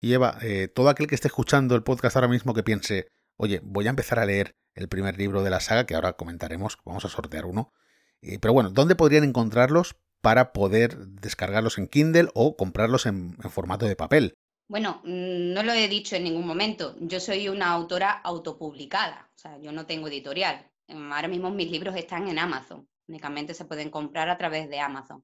Y 0.02 0.14
Eva, 0.14 0.38
eh, 0.42 0.68
todo 0.68 0.90
aquel 0.90 1.08
que 1.08 1.16
esté 1.16 1.28
escuchando 1.28 1.76
el 1.76 1.84
podcast 1.84 2.16
ahora 2.16 2.28
mismo 2.28 2.54
que 2.54 2.64
piense, 2.64 3.08
oye, 3.36 3.60
voy 3.64 3.88
a 3.88 3.90
empezar 3.90 4.20
a 4.20 4.26
leer 4.26 4.56
el 4.76 4.88
primer 4.88 5.18
libro 5.18 5.44
de 5.44 5.50
la 5.50 5.60
saga, 5.60 5.86
que 5.86 5.96
ahora 5.96 6.14
comentaremos, 6.14 6.78
vamos 6.86 7.04
a 7.06 7.10
sortear 7.10 7.46
uno. 7.46 7.74
Eh, 8.22 8.40
pero 8.40 8.54
bueno, 8.54 8.70
¿dónde 8.70 8.96
podrían 8.96 9.24
encontrarlos 9.24 9.96
para 10.22 10.54
poder 10.54 10.98
descargarlos 10.98 11.78
en 11.78 11.88
Kindle 11.88 12.30
o 12.34 12.56
comprarlos 12.56 13.06
en, 13.06 13.36
formato 13.38 13.86
de 13.86 13.96
papel? 13.96 14.34
Bueno, 14.68 15.02
mm, 15.04 15.54
no 15.54 15.64
lo 15.64 15.74
he 15.74 15.88
dicho 15.88 16.16
en 16.16 16.24
ningún 16.24 16.46
momento. 16.46 16.96
Yo 17.00 17.20
soy 17.20 17.50
una 17.50 17.72
autora 17.72 18.12
autopublicada, 18.12 19.32
o 19.36 19.38
sea, 19.38 19.58
yo 19.60 19.72
no 19.72 19.86
tengo 19.86 20.08
editorial. 20.08 20.70
Em, 20.88 21.12
ahora 21.12 21.28
mismo 21.28 21.50
mis 21.50 21.72
libros 21.72 21.96
están 21.96 22.28
en 22.28 22.40
Amazon. 22.40 22.88
Únicamente 23.08 23.54
se 23.54 23.66
pueden 23.66 23.90
comprar 23.90 24.30
a 24.30 24.38
través 24.38 24.70
de 24.70 24.80
Amazon, 24.80 25.24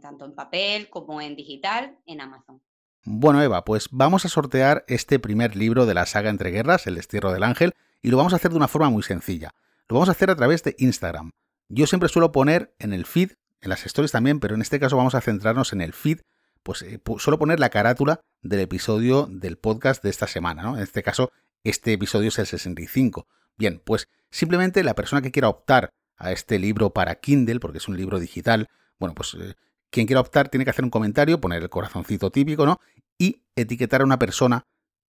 tanto 0.00 0.24
en 0.24 0.34
papel 0.34 0.88
como 0.90 1.20
en 1.20 1.34
digital, 1.34 1.98
en 2.06 2.20
Amazon. 2.20 2.60
Bueno, 3.04 3.42
Eva, 3.42 3.64
pues 3.64 3.88
vamos 3.90 4.24
a 4.24 4.28
sortear 4.28 4.84
este 4.86 5.18
primer 5.18 5.56
libro 5.56 5.86
de 5.86 5.94
la 5.94 6.06
saga 6.06 6.30
Entre 6.30 6.50
Guerras, 6.50 6.86
El 6.86 6.96
Destierro 6.96 7.32
del 7.32 7.42
Ángel, 7.42 7.74
y 8.02 8.10
lo 8.10 8.16
vamos 8.16 8.32
a 8.32 8.36
hacer 8.36 8.50
de 8.50 8.56
una 8.56 8.68
forma 8.68 8.90
muy 8.90 9.02
sencilla. 9.02 9.54
Lo 9.88 9.94
vamos 9.94 10.08
a 10.08 10.12
hacer 10.12 10.30
a 10.30 10.36
través 10.36 10.62
de 10.62 10.76
Instagram. 10.78 11.30
Yo 11.68 11.86
siempre 11.86 12.08
suelo 12.08 12.32
poner 12.32 12.74
en 12.78 12.92
el 12.92 13.06
feed, 13.06 13.32
en 13.60 13.70
las 13.70 13.86
stories 13.86 14.12
también, 14.12 14.40
pero 14.40 14.54
en 14.54 14.62
este 14.62 14.78
caso 14.78 14.96
vamos 14.96 15.14
a 15.14 15.20
centrarnos 15.20 15.72
en 15.72 15.80
el 15.80 15.92
feed, 15.92 16.20
pues 16.62 16.82
eh, 16.82 17.00
suelo 17.18 17.38
poner 17.38 17.60
la 17.60 17.70
carátula 17.70 18.20
del 18.42 18.60
episodio 18.60 19.26
del 19.30 19.56
podcast 19.56 20.02
de 20.02 20.10
esta 20.10 20.26
semana, 20.26 20.62
¿no? 20.62 20.76
En 20.76 20.82
este 20.82 21.02
caso, 21.02 21.32
este 21.64 21.92
episodio 21.92 22.28
es 22.28 22.38
el 22.38 22.46
65. 22.46 23.26
Bien, 23.56 23.80
pues 23.84 24.08
simplemente 24.30 24.84
la 24.84 24.94
persona 24.94 25.22
que 25.22 25.32
quiera 25.32 25.48
optar 25.48 25.90
a 26.16 26.32
este 26.32 26.58
libro 26.58 26.90
para 26.90 27.16
Kindle, 27.16 27.60
porque 27.60 27.78
es 27.78 27.88
un 27.88 27.96
libro 27.96 28.18
digital, 28.18 28.68
bueno, 28.98 29.14
pues 29.14 29.34
eh, 29.34 29.54
quien 29.90 30.06
quiera 30.06 30.20
optar 30.20 30.48
tiene 30.48 30.64
que 30.64 30.70
hacer 30.70 30.84
un 30.84 30.90
comentario, 30.90 31.40
poner 31.40 31.62
el 31.62 31.70
corazoncito 31.70 32.30
típico, 32.30 32.66
¿no? 32.66 32.80
Y 33.18 33.44
etiquetar 33.56 34.02
a 34.02 34.04
una 34.04 34.18
persona 34.18 34.64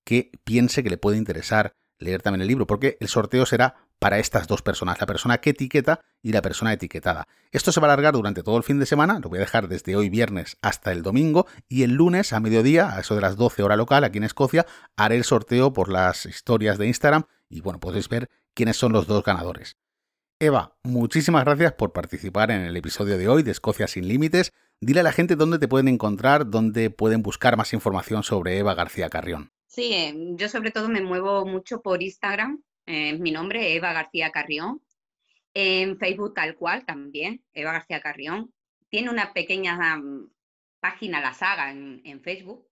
que 0.06 0.32
piense 0.44 0.84
que 0.84 0.90
le 0.90 0.98
puede 0.98 1.18
interesar 1.18 1.74
leer 2.00 2.22
también 2.22 2.42
el 2.42 2.48
libro, 2.48 2.66
porque 2.66 2.98
el 3.00 3.10
sorteo 3.10 3.46
será 3.46 3.76
para 4.00 4.20
estas 4.20 4.48
dos 4.48 4.62
personas, 4.62 5.00
la 5.00 5.06
persona 5.06 5.40
que 5.40 5.50
etiqueta 5.50 6.00
y 6.22 6.32
la 6.32 6.42
persona 6.42 6.72
etiquetada. 6.72 7.28
Esto 7.52 7.72
se 7.72 7.82
va 7.82 7.88
a 7.88 7.94
alargar 7.94 8.14
durante 8.14 8.42
todo 8.42 8.58
el 8.58 8.64
fin 8.64 8.80
de 8.80 8.86
semana, 8.86 9.20
lo 9.20 9.30
voy 9.30 9.38
a 9.38 9.42
dejar 9.42 9.68
desde 9.68 9.96
hoy 9.98 10.10
viernes 10.10 10.58
hasta 10.62 10.94
el 10.94 11.04
domingo, 11.04 11.46
y 11.68 11.84
el 11.84 11.92
lunes 11.92 12.32
a 12.32 12.40
mediodía, 12.40 12.96
a 12.96 13.02
eso 13.02 13.16
de 13.16 13.22
las 13.22 13.36
12 13.36 13.62
horas 13.64 13.78
local, 13.78 14.06
aquí 14.06 14.18
en 14.18 14.24
Escocia, 14.24 14.66
haré 14.96 15.18
el 15.18 15.26
sorteo 15.26 15.74
por 15.74 15.90
las 15.90 16.26
historias 16.26 16.78
de 16.78 16.88
Instagram 16.88 17.24
y 17.50 17.62
bueno, 17.62 17.80
podéis 17.80 18.08
ver 18.08 18.30
quiénes 18.54 18.78
son 18.78 18.94
los 18.94 19.06
dos 19.06 19.24
ganadores. 19.24 19.76
Eva, 20.42 20.78
muchísimas 20.84 21.44
gracias 21.44 21.74
por 21.74 21.92
participar 21.92 22.52
en 22.52 22.62
el 22.62 22.78
episodio 22.78 23.18
de 23.18 23.28
hoy 23.28 23.44
de 23.44 23.52
Escocia 23.52 23.88
sin 23.88 24.08
Límites. 24.08 24.54
Dile 24.82 25.02
a 25.02 25.04
la 25.04 25.12
gente 25.12 25.36
dónde 25.36 25.60
te 25.60 25.68
pueden 25.68 25.90
encontrar, 25.90 26.50
dónde 26.50 26.90
pueden 26.90 27.22
buscar 27.22 27.58
más 27.58 27.74
información 27.74 28.24
sobre 28.24 28.58
Eva 28.58 28.76
García 28.76 29.10
Carrión. 29.10 29.52
Sí, 29.68 29.92
em, 29.94 30.38
yo 30.38 30.48
sobre 30.48 30.72
todo 30.72 30.88
me 30.88 31.02
muevo 31.02 31.46
mucho 31.46 31.82
por 31.82 32.02
Instagram, 32.02 32.64
es 32.86 33.20
mi 33.20 33.32
nombre, 33.32 33.76
Eva 33.76 33.92
García 33.92 34.32
Carrión. 34.32 34.82
En 35.54 35.98
Facebook 35.98 36.34
tal 36.34 36.56
cual 36.56 36.86
también, 36.86 37.44
Eva 37.54 37.74
García 37.74 38.00
Carrión. 38.00 38.54
Tiene 38.90 39.10
una 39.10 39.34
pequeña 39.34 39.98
mm, 39.98 40.32
página, 40.80 41.20
la 41.20 41.34
saga, 41.34 41.72
en, 41.72 42.22
Facebook, 42.24 42.66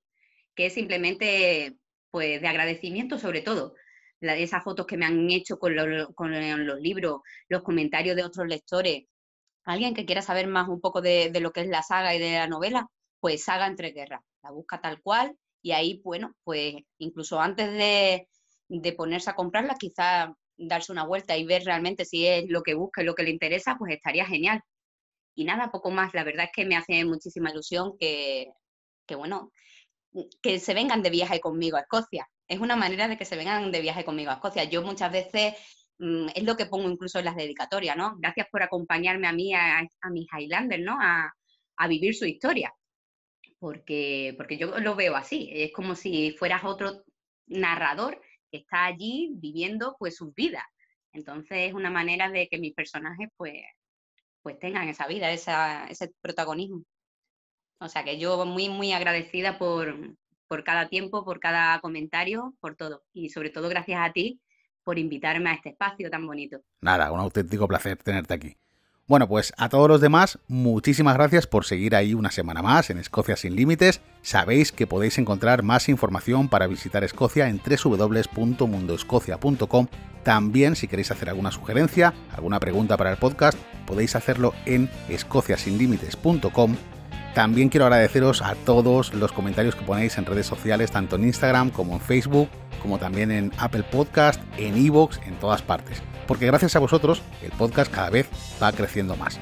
que 0.55 0.67
es 0.67 0.73
simplemente 0.73 1.75
pues 2.09 2.41
de 2.41 2.47
agradecimiento 2.47 3.19
sobre 3.19 3.41
todo. 3.41 3.75
esas 4.21 4.63
fotos 4.63 4.87
que 4.87 4.97
me 4.97 5.05
han 5.05 5.29
hecho 5.29 5.59
con, 5.59 5.75
los 5.75 6.79
libros, 6.79 7.21
los 7.49 7.63
comentarios 7.63 8.15
de 8.15 8.23
otros 8.23 8.47
lectores. 8.47 9.03
Alguien 9.67 9.93
que 9.93 10.05
quiera 10.05 10.21
saber 10.21 10.47
más 10.47 10.67
un 10.67 10.81
poco 10.81 11.01
de, 11.01 11.29
de 11.31 11.39
lo 11.39 11.51
que 11.51 11.61
es 11.61 11.67
la 11.67 11.83
saga 11.83 12.15
y 12.15 12.19
de 12.19 12.33
la 12.33 12.47
novela, 12.47 12.87
pues 13.19 13.43
saga 13.43 13.67
entre 13.67 13.91
guerras. 13.91 14.21
La 14.43 14.51
busca 14.51 14.81
tal 14.81 15.01
cual 15.01 15.37
y 15.61 15.71
ahí, 15.73 16.01
bueno, 16.03 16.33
pues 16.43 16.75
incluso 16.97 17.41
antes 17.41 17.69
de, 17.71 18.27
ponerse 18.95 19.29
a 19.29 19.35
comprarla, 19.35 19.75
quizá 19.75 20.33
darse 20.57 20.91
una 20.93 21.05
vuelta 21.05 21.37
y 21.37 21.45
ver 21.45 21.63
realmente 21.65 22.05
si 22.05 22.25
es 22.25 22.45
lo 22.49 22.63
que 22.63 22.73
busca 22.73 23.01
y 23.01 23.05
lo 23.05 23.15
que 23.15 23.23
le 23.23 23.31
interesa, 23.31 23.75
pues 23.77 23.93
estaría 23.93 24.25
genial. 24.25 24.61
Y 25.35 25.45
nada, 25.45 25.71
poco 25.71 25.91
más. 25.91 26.13
La 26.13 26.23
verdad 26.23 26.45
es 26.45 26.51
que 26.53 26.65
me 26.65 26.77
hace 26.77 27.05
muchísima 27.05 27.51
ilusión 27.51 27.97
que, 27.99 28.51
que, 29.05 29.15
bueno, 29.15 29.51
que 30.41 30.59
se 30.59 30.73
vengan 30.73 31.03
de 31.03 31.09
viaje 31.09 31.41
conmigo 31.41 31.77
a 31.77 31.81
Escocia. 31.81 32.29
Es 32.47 32.59
una 32.61 32.77
manera 32.77 33.07
de 33.09 33.17
que 33.17 33.25
se 33.25 33.35
vengan 33.35 33.71
de 33.71 33.81
viaje 33.81 34.05
conmigo 34.05 34.31
a 34.31 34.35
Escocia. 34.35 34.63
Yo 34.65 34.81
muchas 34.83 35.11
veces 35.11 35.53
es 35.99 36.43
lo 36.43 36.55
que 36.55 36.67
pongo 36.67 36.89
incluso 36.89 37.19
en 37.19 37.25
las 37.25 37.35
dedicatorias, 37.35 37.97
¿no? 37.97 38.15
Gracias 38.17 38.47
por 38.51 38.63
acompañarme 38.63 39.27
a 39.27 39.33
mí, 39.33 39.53
a, 39.53 39.79
a 39.79 40.09
mis 40.09 40.27
Highlanders, 40.31 40.83
¿no? 40.83 40.97
A, 40.99 41.33
a 41.77 41.87
vivir 41.87 42.15
su 42.15 42.25
historia 42.25 42.73
porque, 43.59 44.33
porque 44.37 44.57
yo 44.57 44.79
lo 44.79 44.95
veo 44.95 45.15
así, 45.15 45.49
es 45.51 45.71
como 45.73 45.95
si 45.95 46.31
fueras 46.31 46.63
otro 46.63 47.03
narrador 47.47 48.21
que 48.51 48.57
está 48.57 48.85
allí 48.85 49.31
viviendo 49.33 49.95
pues 49.99 50.15
sus 50.15 50.33
vidas. 50.33 50.63
Entonces 51.11 51.69
es 51.69 51.73
una 51.73 51.89
manera 51.89 52.29
de 52.29 52.47
que 52.47 52.59
mis 52.59 52.73
personajes 52.73 53.29
pues, 53.37 53.63
pues 54.41 54.59
tengan 54.59 54.87
esa 54.87 55.07
vida, 55.07 55.31
ese 55.31 56.13
protagonismo. 56.21 56.83
O 57.79 57.89
sea 57.89 58.03
que 58.03 58.19
yo 58.19 58.45
muy, 58.45 58.69
muy 58.69 58.91
agradecida 58.91 59.57
por, 59.57 60.15
por 60.47 60.63
cada 60.63 60.89
tiempo, 60.89 61.23
por 61.25 61.39
cada 61.39 61.79
comentario, 61.79 62.53
por 62.59 62.75
todo. 62.75 63.03
Y 63.13 63.29
sobre 63.29 63.49
todo 63.49 63.69
gracias 63.69 63.99
a 64.01 64.13
ti 64.13 64.39
por 64.87 64.97
invitarme 64.97 65.49
a 65.49 65.53
este 65.53 65.69
espacio 65.71 66.09
tan 66.09 66.25
bonito. 66.25 66.61
Nada, 66.79 67.11
un 67.11 67.19
auténtico 67.19 67.67
placer 67.67 67.97
tenerte 67.97 68.33
aquí. 68.33 68.55
Bueno, 69.05 69.27
pues 69.27 69.51
a 69.57 69.67
todos 69.67 69.89
los 69.89 69.99
demás, 69.99 70.39
muchísimas 70.47 71.15
gracias 71.15 71.45
por 71.45 71.65
seguir 71.65 71.93
ahí 71.93 72.13
una 72.13 72.31
semana 72.31 72.61
más 72.61 72.89
en 72.89 72.97
Escocia 72.97 73.35
sin 73.35 73.57
Límites. 73.57 73.99
Sabéis 74.21 74.71
que 74.71 74.87
podéis 74.87 75.17
encontrar 75.17 75.61
más 75.61 75.89
información 75.89 76.47
para 76.47 76.67
visitar 76.67 77.03
Escocia 77.03 77.49
en 77.49 77.59
www.mundoescocia.com. 77.59 79.87
También, 80.23 80.77
si 80.77 80.87
queréis 80.87 81.11
hacer 81.11 81.27
alguna 81.27 81.51
sugerencia, 81.51 82.13
alguna 82.31 82.61
pregunta 82.61 82.95
para 82.95 83.11
el 83.11 83.17
podcast, 83.17 83.59
podéis 83.85 84.15
hacerlo 84.15 84.53
en 84.65 84.89
escociasinlímites.com. 85.09 86.77
También 87.33 87.67
quiero 87.67 87.87
agradeceros 87.87 88.41
a 88.41 88.55
todos 88.55 89.13
los 89.13 89.33
comentarios 89.33 89.75
que 89.75 89.85
ponéis 89.85 90.17
en 90.17 90.25
redes 90.25 90.47
sociales, 90.47 90.91
tanto 90.91 91.17
en 91.17 91.25
Instagram 91.25 91.71
como 91.71 91.95
en 91.95 91.99
Facebook, 91.99 92.47
como 92.81 92.97
también 92.97 93.31
en 93.31 93.51
Apple 93.57 93.83
Podcast, 93.83 94.41
en 94.57 94.77
Evox, 94.77 95.19
en 95.25 95.35
todas 95.35 95.61
partes 95.61 96.01
porque 96.27 96.45
gracias 96.45 96.75
a 96.75 96.79
vosotros 96.79 97.23
el 97.41 97.51
podcast 97.51 97.91
cada 97.91 98.09
vez 98.11 98.27
va 98.61 98.71
creciendo 98.71 99.15
más. 99.15 99.39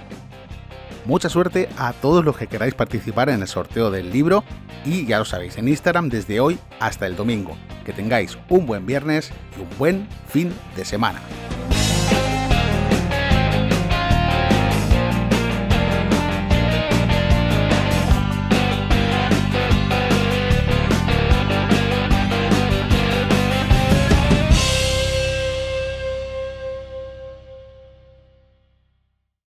Mucha 1.06 1.30
suerte 1.30 1.70
a 1.78 1.94
todos 1.94 2.24
los 2.24 2.38
que 2.38 2.48
queráis 2.48 2.74
participar 2.74 3.30
en 3.30 3.42
el 3.42 3.48
sorteo 3.48 3.92
del 3.92 4.12
libro 4.12 4.44
y 4.86 5.06
ya 5.06 5.20
lo 5.20 5.26
sabéis, 5.26 5.58
en 5.58 5.68
Instagram 5.68 6.10
desde 6.10 6.40
hoy 6.40 6.58
hasta 6.80 7.06
el 7.06 7.16
domingo. 7.16 7.58
Que 7.86 7.94
tengáis 7.94 8.38
un 8.50 8.66
buen 8.66 8.86
viernes 8.86 9.32
y 9.58 9.62
un 9.62 9.78
buen 9.78 10.08
fin 10.28 10.54
de 10.76 10.86
semana. 10.86 11.20